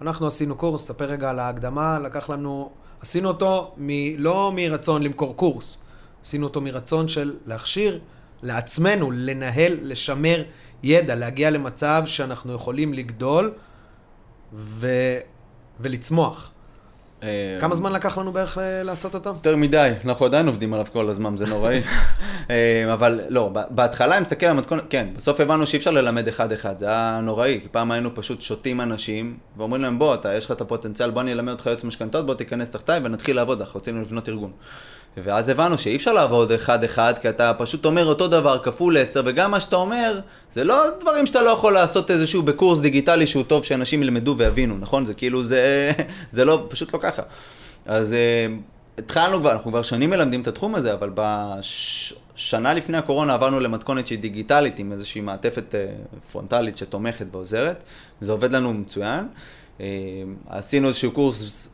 [0.01, 2.69] אנחנו עשינו קורס, ספר רגע על ההקדמה, לקח לנו
[3.01, 5.83] עשינו אותו מ, לא מרצון למכור קורס,
[6.23, 7.99] עשינו אותו מרצון של להכשיר
[8.43, 10.43] לעצמנו, לנהל, לשמר
[10.83, 13.53] ידע, להגיע למצב שאנחנו יכולים לגדול
[14.53, 14.87] ו...
[15.79, 16.53] ולצמוח.
[17.23, 19.29] אה, כמה זמן לקח לנו בערך אה, לעשות אותו?
[19.29, 21.81] יותר מדי, אנחנו עדיין עובדים עליו כל הזמן, זה נוראי.
[22.49, 26.79] אה, אבל לא, בהתחלה, אם נסתכל על המתכונת, כן, בסוף הבנו שאי אפשר ללמד אחד-אחד,
[26.79, 30.51] זה היה נוראי, כי פעם היינו פשוט שותים אנשים, ואומרים להם, בוא, אתה, יש לך
[30.51, 34.01] את הפוטנציאל, בוא אני אלמד אותך יועץ משכנתאות, בוא תיכנס תחתיי ונתחיל לעבוד, אנחנו רצינו
[34.01, 34.51] לבנות ארגון.
[35.17, 39.51] ואז הבנו שאי אפשר לעבוד אחד-אחד, כי אתה פשוט אומר אותו דבר כפול עשר, וגם
[39.51, 40.19] מה שאתה אומר,
[40.53, 44.77] זה לא דברים שאתה לא יכול לעשות איזשהו בקורס דיגיטלי שהוא טוב שאנשים ילמדו ויבינו,
[44.77, 45.05] נכון?
[45.05, 45.91] זה כאילו, זה,
[46.31, 47.21] זה לא, פשוט לא ככה.
[47.85, 48.47] אז אה,
[48.97, 54.07] התחלנו כבר, אנחנו כבר שנים מלמדים את התחום הזה, אבל בשנה לפני הקורונה עברנו למתכונת
[54.07, 55.85] שהיא דיגיטלית, עם איזושהי מעטפת אה,
[56.31, 57.83] פרונטלית שתומכת ועוזרת,
[58.21, 59.27] וזה עובד לנו מצוין.
[59.81, 59.85] אה,
[60.49, 61.69] עשינו איזשהו קורס,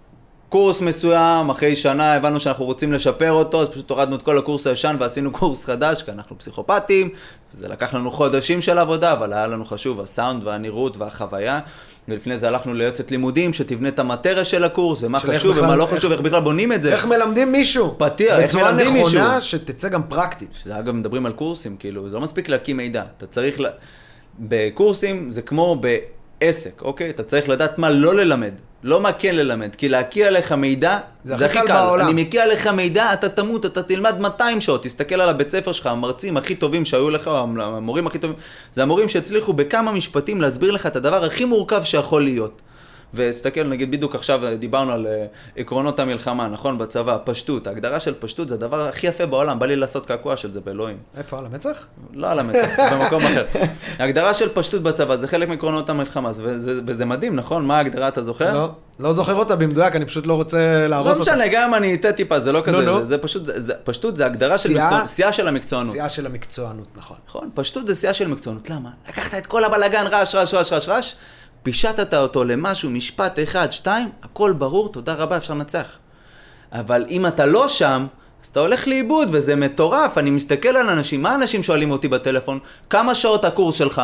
[0.50, 4.68] קורס מסוים, אחרי שנה הבנו שאנחנו רוצים לשפר אותו, אז פשוט הורדנו את כל הקורס
[4.68, 7.10] הישן ועשינו קורס חדש, כי אנחנו פסיכופטים,
[7.54, 11.60] זה לקח לנו חודשים של עבודה, אבל היה לנו חשוב הסאונד והנראות והחוויה.
[12.08, 15.76] ולפני זה הלכנו ליועצת לימודים שתבנה את המטריה של הקורס, ומה של חשוב בכלל- ומה
[15.76, 16.92] לא חשוב, איך בכלל בונים את זה.
[16.92, 17.96] איך מלמדים מישהו?
[17.98, 19.60] פתיח, איך בצורה מלמדים נכונה, מישהו.
[19.60, 20.50] שתצא גם פרקטית.
[20.64, 23.66] שזה אגב מדברים על קורסים, כאילו, זה לא מספיק להקים מידע, אתה צריך, ל...
[24.40, 25.82] בקורסים זה כמו
[26.42, 27.10] בעסק, אוקיי?
[27.10, 28.54] אתה צריך לדעת מה לא ללמד,
[28.84, 32.08] לא מה כן ללמד, כי להקיע עליך מידע, זה הכי קל בעולם.
[32.08, 35.88] אני מקיע עליך מידע, אתה תמות, אתה תלמד 200 שעות, תסתכל על הבית ספר שלך,
[35.88, 38.36] המרצים הכי טובים שהיו לך, המורים הכי טובים,
[38.74, 42.62] זה המורים שהצליחו בכמה משפטים להסביר לך את הדבר הכי מורכב שיכול להיות.
[43.14, 45.26] וסתכל, נגיד, בדיוק עכשיו דיברנו על אה,
[45.58, 46.78] עקרונות המלחמה, נכון?
[46.78, 47.68] בצבא, פשטות.
[47.68, 50.98] ההגדרה של פשטות זה הדבר הכי יפה בעולם, בא לי לעשות קעקוע של זה באלוהים.
[51.18, 51.86] איפה, על המצח?
[52.14, 53.46] לא על המצח, במקום אחר.
[54.00, 57.66] ההגדרה של פשטות בצבא זה חלק מעקרונות המלחמה, וזה, וזה מדהים, נכון?
[57.66, 58.54] מה ההגדרה, אתה זוכר?
[58.54, 61.32] לא, לא זוכר אותה במדויק, אני פשוט לא רוצה לא להרוס אותה.
[61.32, 63.00] משנה, גם אם אני אטעה טיפה, זה לא כזה, נו.
[63.00, 65.92] זה, זה פשוט, זה, זה, פשטות זה הגדרה של מקצוענות, שיאה של המקצוענות.
[65.92, 67.18] שיאה של המקצוענות, נכון.
[67.28, 68.90] נכון, פשטות זה שיאה של מקצוענות, למה?
[69.10, 71.14] לקחת את כל הבלגן, רעש, רעש, רעש, רעש, רעש,
[71.64, 75.86] פישטת אותו למשהו, משפט אחד, שתיים, הכל ברור, תודה רבה, אפשר לנצח.
[76.72, 78.08] אבל אם אתה לא שם,
[78.44, 80.18] אז אתה הולך לאיבוד, וזה מטורף.
[80.18, 82.60] אני מסתכל על אנשים, מה אנשים שואלים אותי בטלפון?
[82.90, 84.02] כמה שעות הקורס שלך?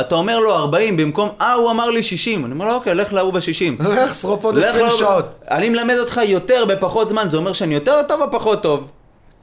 [0.00, 2.44] אתה אומר לו 40 במקום, אה, הוא אמר לי 60.
[2.44, 3.82] אני אומר לו, אוקיי, לך להוא ב-60.
[3.84, 5.34] לך שרוף עוד לך 20 להוא ב- שעות.
[5.50, 8.90] אני מלמד אותך יותר בפחות זמן, זה אומר שאני יותר טוב או פחות טוב?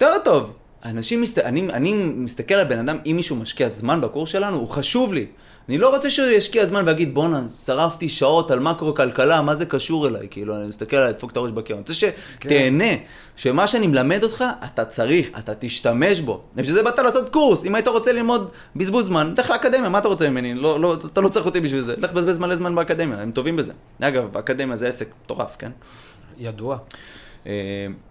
[0.02, 0.54] יותר טוב.
[0.86, 1.40] אנשים, מסת...
[1.40, 5.26] אני, אני מסתכל על בן אדם, אם מישהו משקיע זמן בקורס שלנו, הוא חשוב לי.
[5.70, 10.08] אני לא רוצה שהוא ישקיע זמן ויגיד, בואנה, שרפתי שעות על מקרו-כלכלה, מה זה קשור
[10.08, 10.28] אליי?
[10.32, 11.76] כאילו, אני מסתכל עליי, דפוק את הראש בקיר.
[11.76, 12.94] אני רוצה שתהנה,
[13.36, 16.42] שמה שאני מלמד אותך, אתה צריך, אתה תשתמש בו.
[16.56, 17.66] בשביל זה באת לעשות קורס.
[17.66, 20.54] אם היית רוצה ללמוד בזבוז זמן, לך לאקדמיה, מה אתה רוצה ממני?
[20.54, 21.96] לא, לא, אתה לא צריך אותי בשביל זה.
[21.98, 23.74] לך תבזבז מלא זמן באקדמיה, הם טובים בזה.
[24.02, 25.72] אגב, אקדמיה זה עסק מטורף, כן?
[26.38, 26.78] ידוע.
[27.48, 27.52] אה,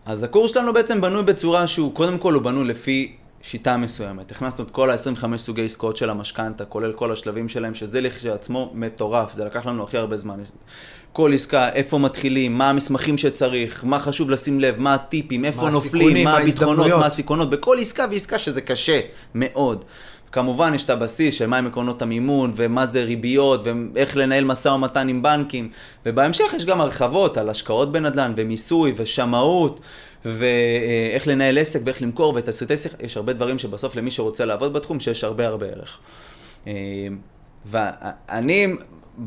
[0.07, 4.30] אז הקורס שלנו בעצם בנוי בצורה שהוא, קודם כל הוא בנוי לפי שיטה מסוימת.
[4.30, 9.32] הכנסנו את כל ה-25 סוגי עסקאות של המשכנתה, כולל כל השלבים שלהם, שזה לכשעצמו מטורף,
[9.32, 10.41] זה לקח לנו הכי הרבה זמן.
[11.12, 15.70] כל עסקה, איפה מתחילים, מה המסמכים שצריך, מה חשוב לשים לב, מה הטיפים, איפה מה
[15.70, 16.86] נופלים, מה הביטחונות.
[16.86, 19.01] מה הסיכונות, בכל עסקה ועסקה שזה קשה
[19.34, 19.84] מאוד.
[20.32, 23.61] כמובן יש את הבסיס של מהם עקרונות המימון ומה זה ריביות
[23.95, 25.70] ואיך לנהל משא ומתן עם בנקים
[26.07, 29.80] ובהמשך יש גם הרחבות על השקעות בנדל"ן ומיסוי ושמאות
[30.25, 35.01] ואיך לנהל עסק ואיך למכור ותסריטי עסק, יש הרבה דברים שבסוף למי שרוצה לעבוד בתחום
[35.01, 35.99] שיש הרבה הרבה ערך.
[36.66, 36.73] אה,
[37.66, 38.66] ואני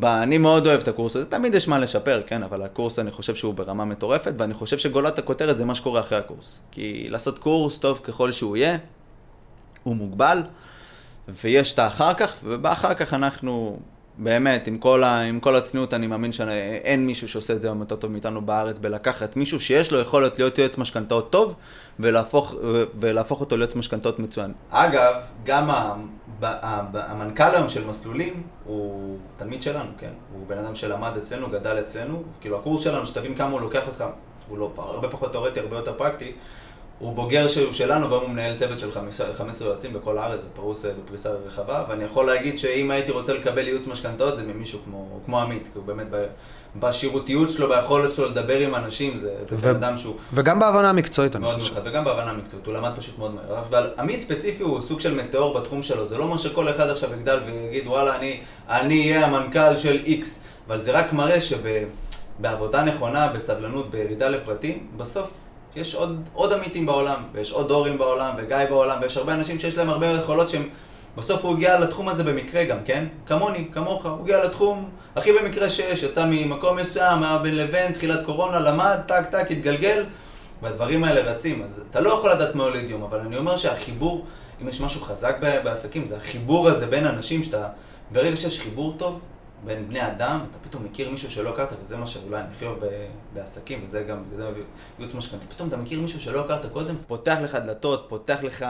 [0.04, 3.36] אני מאוד אוהב את הקורס הזה, תמיד יש מה לשפר, כן, אבל הקורס אני חושב
[3.36, 6.60] שהוא ברמה מטורפת, ואני חושב שגולת הכותרת זה מה שקורה אחרי הקורס.
[6.72, 8.78] כי לעשות קורס, טוב ככל שהוא יהיה,
[9.84, 10.44] הוא מוגבל,
[11.28, 13.80] ויש את האחר כך, ובאחר כך אנחנו,
[14.18, 17.80] באמת, עם כל, ה, עם כל הצניעות, אני מאמין שאין מישהו שעושה את זה היום
[17.80, 21.56] יותר טוב מאיתנו בארץ, בלקחת מישהו שיש לו יכולת להיות יועץ משכנתאות טוב,
[22.00, 22.56] ולהפוך,
[23.00, 24.54] ולהפוך אותו ליועץ משכנתאות מצוין.
[24.70, 25.70] אגב, גם
[26.94, 30.12] המנכ"ל היום של מסלולים הוא תלמיד שלנו, כן?
[30.34, 34.04] הוא בן אדם שלמד אצלנו, גדל אצלנו, כאילו הקורס שלנו, שתבין כמה הוא לוקח אותך,
[34.48, 36.32] הוא לא, הרבה פחות תיאורטי, הרבה יותר פרקטי.
[37.04, 40.86] הוא בוגר שהוא שלנו, והיום הוא מנהל צוות של חמישה- 15 יועצים בכל הארץ, בפרוס,
[40.86, 45.40] בפריסה רחבה, ואני יכול להגיד שאם הייתי רוצה לקבל ייעוץ משכנתאות, זה ממישהו כמו, כמו
[45.42, 46.26] עמית, כי הוא באמת ב,
[46.76, 50.90] בשירותיות שלו, ביכולת שלו לדבר עם אנשים, זה, זה ו- בן אדם שהוא וגם בהבנה
[50.90, 51.74] המקצועית, אני מאוד חושב.
[51.74, 53.60] מיוחד, וגם בהבנה מקצועית, הוא למד פשוט מאוד מהר.
[53.60, 57.14] אבל עמית ספציפי הוא סוג של מטאור בתחום שלו, זה לא אומר שכל אחד עכשיו
[57.14, 58.40] יגדל ויגיד, וואלה, אני
[58.70, 65.43] אני אהיה המנכ"ל של איקס, אבל זה רק מראה שבעבודה נכונה, בסבלנות, בירידה לפרטים, בסוף
[65.76, 69.78] יש עוד, עוד עמיתים בעולם, ויש עוד דורים בעולם, וגיא בעולם, ויש הרבה אנשים שיש
[69.78, 70.70] להם הרבה יכולות שהם
[71.18, 73.06] בסוף הוא הגיע לתחום הזה במקרה גם, כן?
[73.26, 78.26] כמוני, כמוך, הוא הגיע לתחום הכי במקרה שיש, יצא ממקום מסוים, היה בין לבין, תחילת
[78.26, 80.06] קורונה, למד, טק טק, התגלגל,
[80.62, 81.64] והדברים האלה רצים.
[81.64, 84.26] אז אתה לא יכול לדעת מה הוליד יום, אבל אני אומר שהחיבור,
[84.62, 87.68] אם יש משהו חזק בעסקים, זה החיבור הזה בין אנשים שאתה,
[88.12, 89.20] ברגע שיש חיבור טוב,
[89.66, 92.80] בין בני אדם, אתה פתאום מכיר מישהו שלא הכרת, וזה מה שאולי אני הכי אוהב
[93.34, 94.50] בעסקים, וזה גם, וזה
[95.00, 95.46] ייעוץ משכנתה.
[95.46, 98.66] פתאום אתה מכיר מישהו שלא הכרת קודם, פותח לך דלתות, פותח לך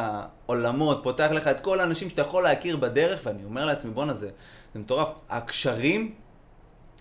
[0.46, 4.30] עולמות, פותח לך את כל האנשים שאתה יכול להכיר בדרך, ואני אומר לעצמי, בואנה, זה,
[4.74, 5.10] זה מטורף.
[5.30, 6.14] הקשרים,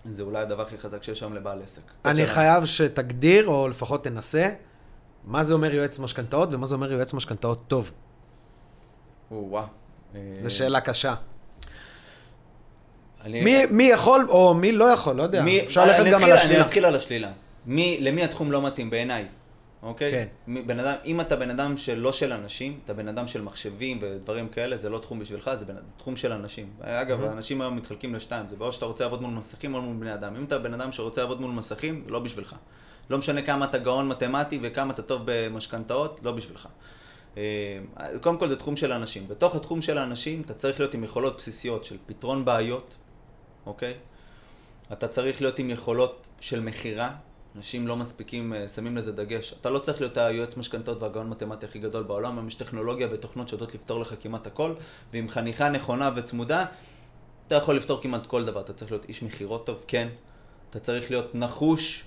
[0.05, 1.81] זה אולי הדבר הכי חזק שיש היום לבעל עסק.
[2.05, 4.49] אני חייב שתגדיר, או לפחות תנסה,
[5.23, 7.91] מה זה אומר יועץ משכנתאות, ומה זה אומר יועץ משכנתאות טוב.
[9.31, 9.65] וואו.
[10.41, 11.15] זו שאלה קשה.
[13.25, 13.41] אני...
[13.41, 15.43] מי, מי יכול או מי לא יכול, לא יודע.
[15.43, 16.55] מי, אפשר ללכת גם על השלילה.
[16.55, 17.31] אני אתחיל על השלילה.
[17.65, 19.25] מי, למי התחום לא מתאים בעיניי,
[19.83, 20.11] אוקיי?
[20.11, 20.27] כן.
[20.47, 23.99] מי, בן אדם, אם אתה בן אדם שלא של אנשים, אתה בן אדם של מחשבים
[24.01, 26.67] ודברים כאלה, זה לא תחום בשבילך, זה בן, תחום של אנשים.
[26.81, 27.25] אגב, mm-hmm.
[27.25, 30.35] האנשים היום מתחלקים לשתיים, זה בעוד שאתה רוצה לעבוד מול מסכים או מול בני אדם.
[30.35, 32.55] אם אתה בן אדם שרוצה לעבוד מול מסכים, לא בשבילך.
[33.09, 36.67] לא משנה כמה אתה גאון מתמטי וכמה אתה טוב במשכנתאות, לא בשבילך.
[37.37, 37.41] אה,
[38.21, 39.27] קודם כל זה תחום של אנשים.
[39.27, 42.95] בתוך התחום של האנשים אתה צריך להיות עם יכולות בסיסיות של פתרון בעיות,
[43.65, 43.93] אוקיי?
[44.93, 47.15] אתה צריך להיות עם יכולות של מכירה,
[47.55, 49.53] אנשים לא מספיקים, אה, שמים לזה דגש.
[49.61, 53.49] אתה לא צריך להיות היועץ משכנתות והגאון מתמטי הכי גדול בעולם, היום יש טכנולוגיה ותוכנות
[53.49, 54.73] שיודעות לפתור לך כמעט הכל,
[55.13, 56.65] ועם חניכה נכונה וצמודה,
[57.47, 58.61] אתה יכול לפתור כמעט כל דבר.
[58.61, 60.07] אתה צריך להיות איש מכירות טוב, כן.
[60.69, 62.05] אתה צריך להיות נחוש,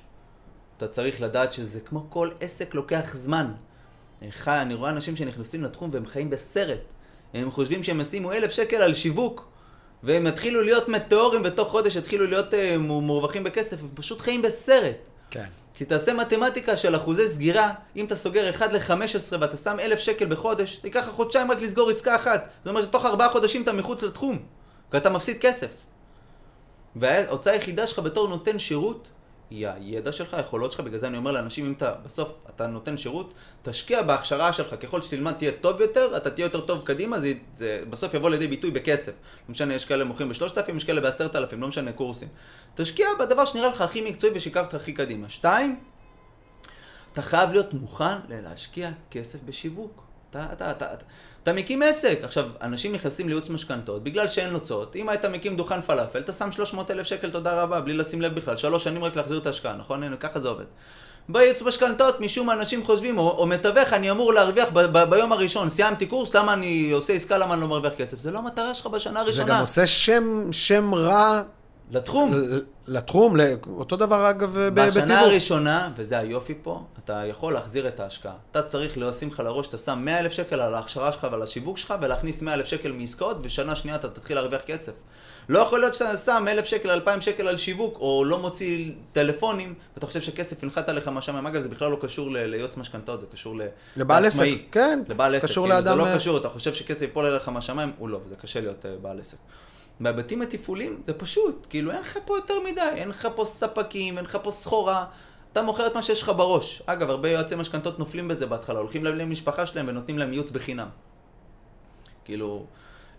[0.76, 3.52] אתה צריך לדעת שזה כמו כל עסק לוקח זמן.
[4.48, 6.78] אני רואה אנשים שנכנסים לתחום והם חיים בסרט.
[7.34, 9.48] הם חושבים שהם ישימו אלף שקל על שיווק,
[10.02, 14.96] והם יתחילו להיות מטאורים, ותוך חודש יתחילו להיות uh, מורווחים בכסף, הם פשוט חיים בסרט.
[15.30, 15.46] כן.
[15.74, 20.26] כי תעשה מתמטיקה של אחוזי סגירה, אם אתה סוגר 1 ל-15 ואתה שם אלף שקל
[20.26, 22.48] בחודש, ייקח לך חודשיים רק לסגור עסקה אחת.
[22.58, 24.38] זאת אומרת שתוך ארבעה חודשים אתה מחוץ לתחום,
[24.92, 25.70] ואתה מפסיד כסף.
[26.96, 29.08] וההוצאה היחידה שלך בתור נותן שירות,
[29.50, 32.96] היא הידע שלך, היכולות שלך, בגלל זה אני אומר לאנשים, אם אתה בסוף, אתה נותן
[32.96, 33.32] שירות,
[33.62, 37.82] תשקיע בהכשרה שלך, ככל שתלמד תהיה טוב יותר, אתה תהיה יותר טוב קדימה, זה, זה
[37.90, 39.12] בסוף יבוא לידי ביטוי בכסף.
[39.12, 42.28] לא משנה, יש כאלה מוכרים בשלושת אלפים, יש כאלה בעשרת אלפים, לא משנה קורסים.
[42.74, 45.28] תשקיע בדבר שנראה לך הכי מקצועי ושיקח אותך הכי קדימה.
[45.28, 45.80] שתיים,
[47.12, 50.02] אתה חייב להיות מוכן להשקיע כסף בשיווק.
[50.30, 51.04] אתה, אתה, אתה, אתה,
[51.46, 52.18] אתה מקים עסק.
[52.22, 54.96] עכשיו, אנשים נכנסים לייעוץ משכנתות בגלל שאין הוצאות.
[54.96, 58.34] אם היית מקים דוכן פלאפל, אתה שם 300 אלף שקל, תודה רבה, בלי לשים לב
[58.34, 58.56] בכלל.
[58.56, 60.16] שלוש שנים רק להחזיר את ההשקעה, נכון?
[60.16, 60.64] ככה זה עובד.
[61.28, 65.32] בייעוץ משכנתות, משום מה אנשים חושבים, או, או מתווך, אני אמור להרוויח ב- ב- ביום
[65.32, 65.68] הראשון.
[65.68, 68.18] סיימתי קורס, למה אני עושה עסקה, למה אני לא מרוויח כסף?
[68.18, 69.44] זה לא המטרה שלך בשנה הראשונה.
[69.46, 71.42] זה גם עושה שם, שם רע
[71.90, 72.32] לתחום.
[72.86, 73.36] לתחום,
[73.68, 74.96] אותו דבר אגב בתיווך.
[74.96, 78.34] בשנה הראשונה, וזה היופי פה, אתה יכול להחזיר את ההשקעה.
[78.50, 81.78] אתה צריך לשים לך לראש, אתה שם 100 אלף שקל על ההכשרה שלך ועל השיווק
[81.78, 84.92] שלך, ולהכניס 100 אלף שקל מעסקאות, ושנה שנייה אתה תתחיל להרוויח כסף.
[85.48, 89.74] לא יכול להיות שאתה שם 1,000 שקל, 2,000 שקל על שיווק, או לא מוציא טלפונים,
[89.94, 91.46] ואתה חושב שכסף ינחת עליך מהשמיים.
[91.46, 93.54] אגב, זה בכלל לא קשור ליועץ משכנתאות, זה קשור
[93.96, 95.02] לבעל עסק, כן.
[95.08, 95.92] לבעל עסק, קשור כאילו, לאדם...
[95.92, 98.86] זה לא אה, קשור, אתה חושב שכסף ייפול עליך מהשמיים, הוא לא, זה קשה להיות
[98.86, 99.38] אה, בעל עסק.
[100.00, 104.24] בהיבטים התפעולים זה פשוט, כאילו אין לך פה יותר מדי, אין לך פה ספקים, אין
[104.24, 105.04] לך פה סחורה,
[105.52, 106.82] אתה מוכר את מה שיש לך בראש.
[106.86, 110.88] אגב, הרבה יועצי משכנתות נופלים בזה בהתחלה, הולכים למשפחה שלהם ונותנים להם ייעוץ בחינם.
[112.24, 112.66] כאילו,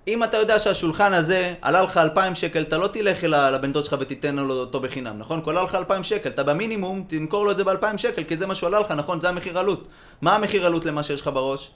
[0.07, 3.95] אם אתה יודע שהשולחן הזה עלה לך 2,000 שקל, אתה לא תלך לבן דוד שלך
[3.99, 5.41] ותיתן לו אותו בחינם, נכון?
[5.43, 8.47] כי עלה לך 2,000 שקל, אתה במינימום תמכור לו את זה ב-2,000 שקל, כי זה
[8.47, 9.21] מה שהוא עלה לך, נכון?
[9.21, 9.87] זה המחיר עלות.
[10.21, 11.71] מה המחיר עלות למה שיש לך בראש?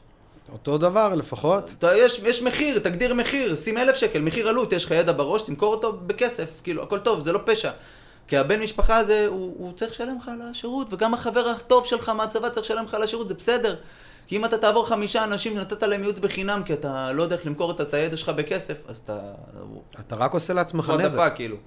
[0.51, 1.73] אותו דבר לפחות.
[1.79, 5.41] אתה, יש, יש מחיר, תגדיר מחיר, שים אלף שקל, מחיר עלות, יש לך ידע בראש,
[5.41, 7.71] תמכור אותו בכסף, כאילו, הכל טוב, זה לא פשע.
[8.27, 12.09] כי הבן משפחה הזה, הוא, הוא צריך לשלם לך על השירות, וגם החבר הטוב שלך
[12.09, 13.75] מהצבא צריך לשלם לך על השירות, זה בסדר.
[14.27, 17.45] כי אם אתה תעבור חמישה אנשים ונתת להם ייעוץ בחינם, כי אתה לא יודע איך
[17.45, 19.19] למכור את הידע שלך בכסף, אז אתה...
[19.99, 21.17] אתה רק עושה לעצמך נזק.
[21.17, 21.57] דפה, כאילו.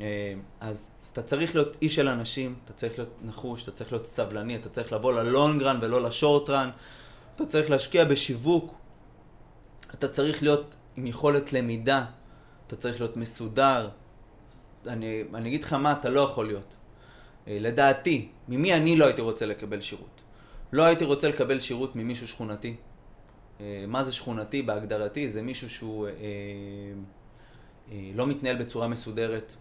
[0.00, 4.06] אה, אז אתה צריך להיות איש של אנשים, אתה צריך להיות נחוש, אתה צריך להיות
[4.06, 6.70] סבלני, אתה צריך לבוא ללונגרן ולא לשורטרן.
[7.38, 8.74] אתה צריך להשקיע בשיווק,
[9.94, 12.04] אתה צריך להיות עם יכולת למידה,
[12.66, 13.88] אתה צריך להיות מסודר.
[14.86, 16.76] אני, אני אגיד לך מה אתה לא יכול להיות.
[17.48, 20.20] אה, לדעתי, ממי אני לא הייתי רוצה לקבל שירות?
[20.72, 22.76] לא הייתי רוצה לקבל שירות ממישהו שכונתי.
[23.60, 25.28] אה, מה זה שכונתי בהגדרתי?
[25.28, 26.12] זה מישהו שהוא אה,
[27.92, 29.56] אה, לא מתנהל בצורה מסודרת,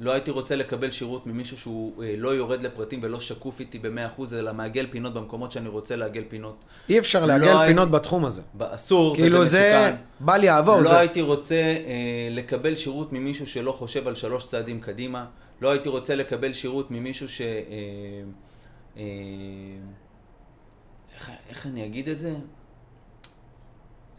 [0.00, 4.06] לא הייתי רוצה לקבל שירות ממישהו שהוא אה, לא יורד לפרטים ולא שקוף איתי במאה
[4.06, 6.64] אחוז, אלא מעגל פינות במקומות שאני רוצה לעגל פינות.
[6.88, 7.92] אי אפשר לעגל לא פינות הייתי...
[7.92, 8.42] בתחום הזה.
[8.58, 10.02] אסור, כאילו וזה זה מסוכן.
[10.20, 10.76] בל יעבור.
[10.76, 10.98] לא זה...
[10.98, 15.26] הייתי רוצה אה, לקבל שירות ממישהו שלא חושב על שלוש צעדים קדימה.
[15.60, 17.40] לא הייתי רוצה לקבל שירות ממישהו ש...
[17.40, 17.46] אה,
[18.96, 19.02] אה,
[21.14, 22.34] איך, איך אני אגיד את זה?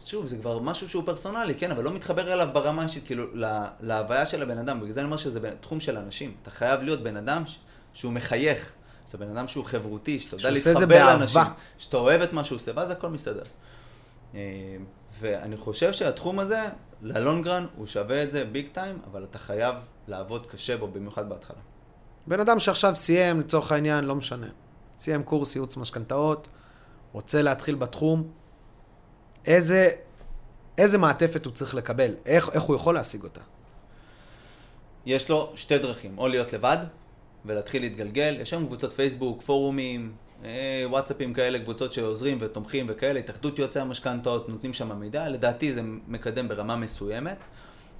[0.08, 3.68] שוב, זה כבר משהו שהוא פרסונלי, כן, אבל לא מתחבר אליו ברמה אישית, כאילו, לה,
[3.80, 4.80] להוויה של הבן אדם.
[4.80, 6.34] בגלל זה אני אומר שזה תחום של אנשים.
[6.42, 7.58] אתה חייב להיות בן אדם ש-
[7.92, 8.72] שהוא מחייך.
[9.08, 10.74] זה בן אדם שהוא חברותי, שאתה יודע להתחבר.
[11.04, 11.40] לאנשים.
[11.78, 13.42] שאתה אוהב את מה שהוא עושה, ואז הכל מסתדר.
[14.34, 14.40] אה,
[15.20, 16.60] ואני חושב שהתחום הזה,
[17.02, 19.74] ללונגרן, הוא שווה את זה ביג טיים, אבל אתה חייב
[20.08, 21.58] לעבוד קשה בו, במיוחד בהתחלה.
[22.26, 24.46] בן אדם שעכשיו סיים, לצורך העניין, לא משנה,
[24.98, 26.48] סיים קורס ייעוץ משכנתאות,
[27.12, 28.30] רוצה להתחיל בתחום,
[29.46, 29.90] איזה,
[30.78, 32.14] איזה מעטפת הוא צריך לקבל?
[32.26, 33.40] איך, איך הוא יכול להשיג אותה?
[35.06, 36.78] יש לו שתי דרכים, או להיות לבד
[37.44, 40.12] ולהתחיל להתגלגל, יש היום קבוצות פייסבוק, פורומים,
[40.44, 45.80] אה, וואטסאפים כאלה, קבוצות שעוזרים ותומכים וכאלה, התאחדות יועצי המשכנתאות, נותנים שם מידע, לדעתי זה
[46.08, 47.36] מקדם ברמה מסוימת.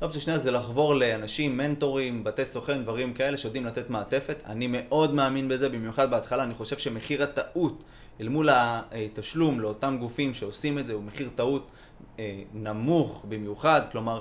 [0.02, 4.42] אופציה שנייה זה לחבור לאנשים, מנטורים, בתי סוכן, דברים כאלה שיודעים לתת מעטפת.
[4.46, 7.84] אני מאוד מאמין בזה, במיוחד בהתחלה, אני חושב שמחיר הטעות
[8.20, 11.70] אל מול התשלום לאותם גופים שעושים את זה הוא מחיר טעות
[12.18, 14.20] אה, נמוך במיוחד, כלומר,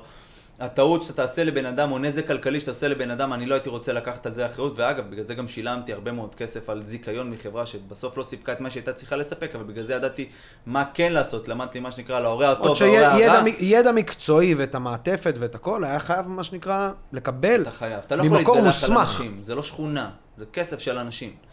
[0.60, 3.70] הטעות שאתה תעשה לבן אדם, או נזק כלכלי שאתה תעשה לבן אדם, אני לא הייתי
[3.70, 7.30] רוצה לקחת על זה אחריות, ואגב, בגלל זה גם שילמתי הרבה מאוד כסף על זיכיון
[7.30, 10.30] מחברה שבסוף לא סיפקה את מה שהייתה צריכה לספק, אבל בגלל זה ידעתי
[10.66, 13.52] מה כן לעשות, למדתי מה שנקרא להורה עוד הטוב וההורה הרע.
[13.60, 18.24] שידע מקצועי ואת המעטפת ואת הכל, היה חייב, מה שנקרא, לקבל אתה חייב, אתה לא
[18.24, 18.98] יכול להתגלח על.
[18.98, 21.47] אנשים, זה לא שכונה, זה כסף של אנשים.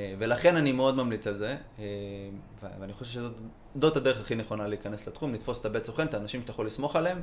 [0.00, 1.84] אה, ולכן אני מאוד ממליץ על זה, אה,
[2.80, 3.32] ואני חושב שזאת
[3.80, 6.96] זאת הדרך הכי נכונה להיכנס לתחום, לתפוס את הבית סוכן, את האנשים שאתה יכול לסמוך
[6.96, 7.20] עליהם,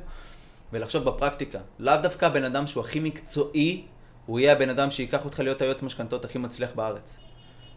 [0.72, 1.58] ולחשוב בפרקטיקה.
[1.78, 3.84] לאו דווקא הבן אדם שהוא הכי מקצועי,
[4.26, 7.18] הוא יהיה הבן אדם שייקח אותך להיות היועץ משכנתאות הכי מצליח בארץ.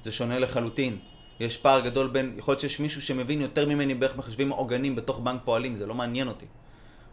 [0.04, 0.97] זה שונה לחלוטין.
[1.39, 5.20] יש פער גדול בין, יכול להיות שיש מישהו שמבין יותר ממני באיך מחשבים עוגנים בתוך
[5.20, 6.45] בנק פועלים, זה לא מעניין אותי.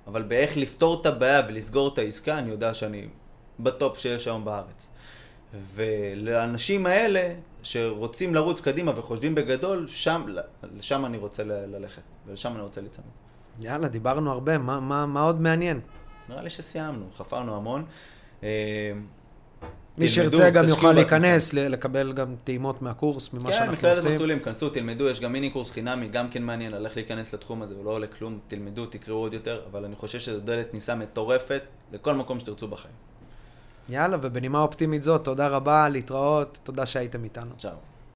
[0.06, 3.08] אבל באיך לפתור את הבעיה ולסגור את העסקה, אני יודע שאני
[3.60, 4.90] בטופ שיש היום בארץ.
[5.74, 7.34] ולאנשים האלה,
[7.68, 10.26] שרוצים לרוץ קדימה וחושבים בגדול, שם,
[10.76, 13.04] לשם אני רוצה ל- ללכת, ולשם אני רוצה להיצמד.
[13.60, 15.80] יאללה, דיברנו הרבה, מה, מה, מה עוד מעניין?
[16.28, 17.84] נראה לי שסיימנו, חפרנו המון.
[18.42, 18.92] אה,
[19.98, 20.92] מי שירצה גם יוכל.
[20.92, 24.10] להיכנס, ל- לקבל גם טעימות מהקורס, ממה כן, שאנחנו מכללת עושים.
[24.10, 27.74] מסלולים, כנסו, תלמדו, יש גם מיני קורס חינמי, גם כן מעניין, איך להיכנס לתחום הזה,
[27.74, 31.62] הוא לא עולה כלום, תלמדו, תקראו עוד יותר, אבל אני חושב שזו דלת כניסה מטורפת
[31.92, 32.94] לכל מקום שתרצו בחיים.
[33.88, 37.50] יאללה, ובנימה אופטימית זאת, תודה רבה, להתראות, תודה שהייתם איתנו.
[37.58, 37.97] צ'או.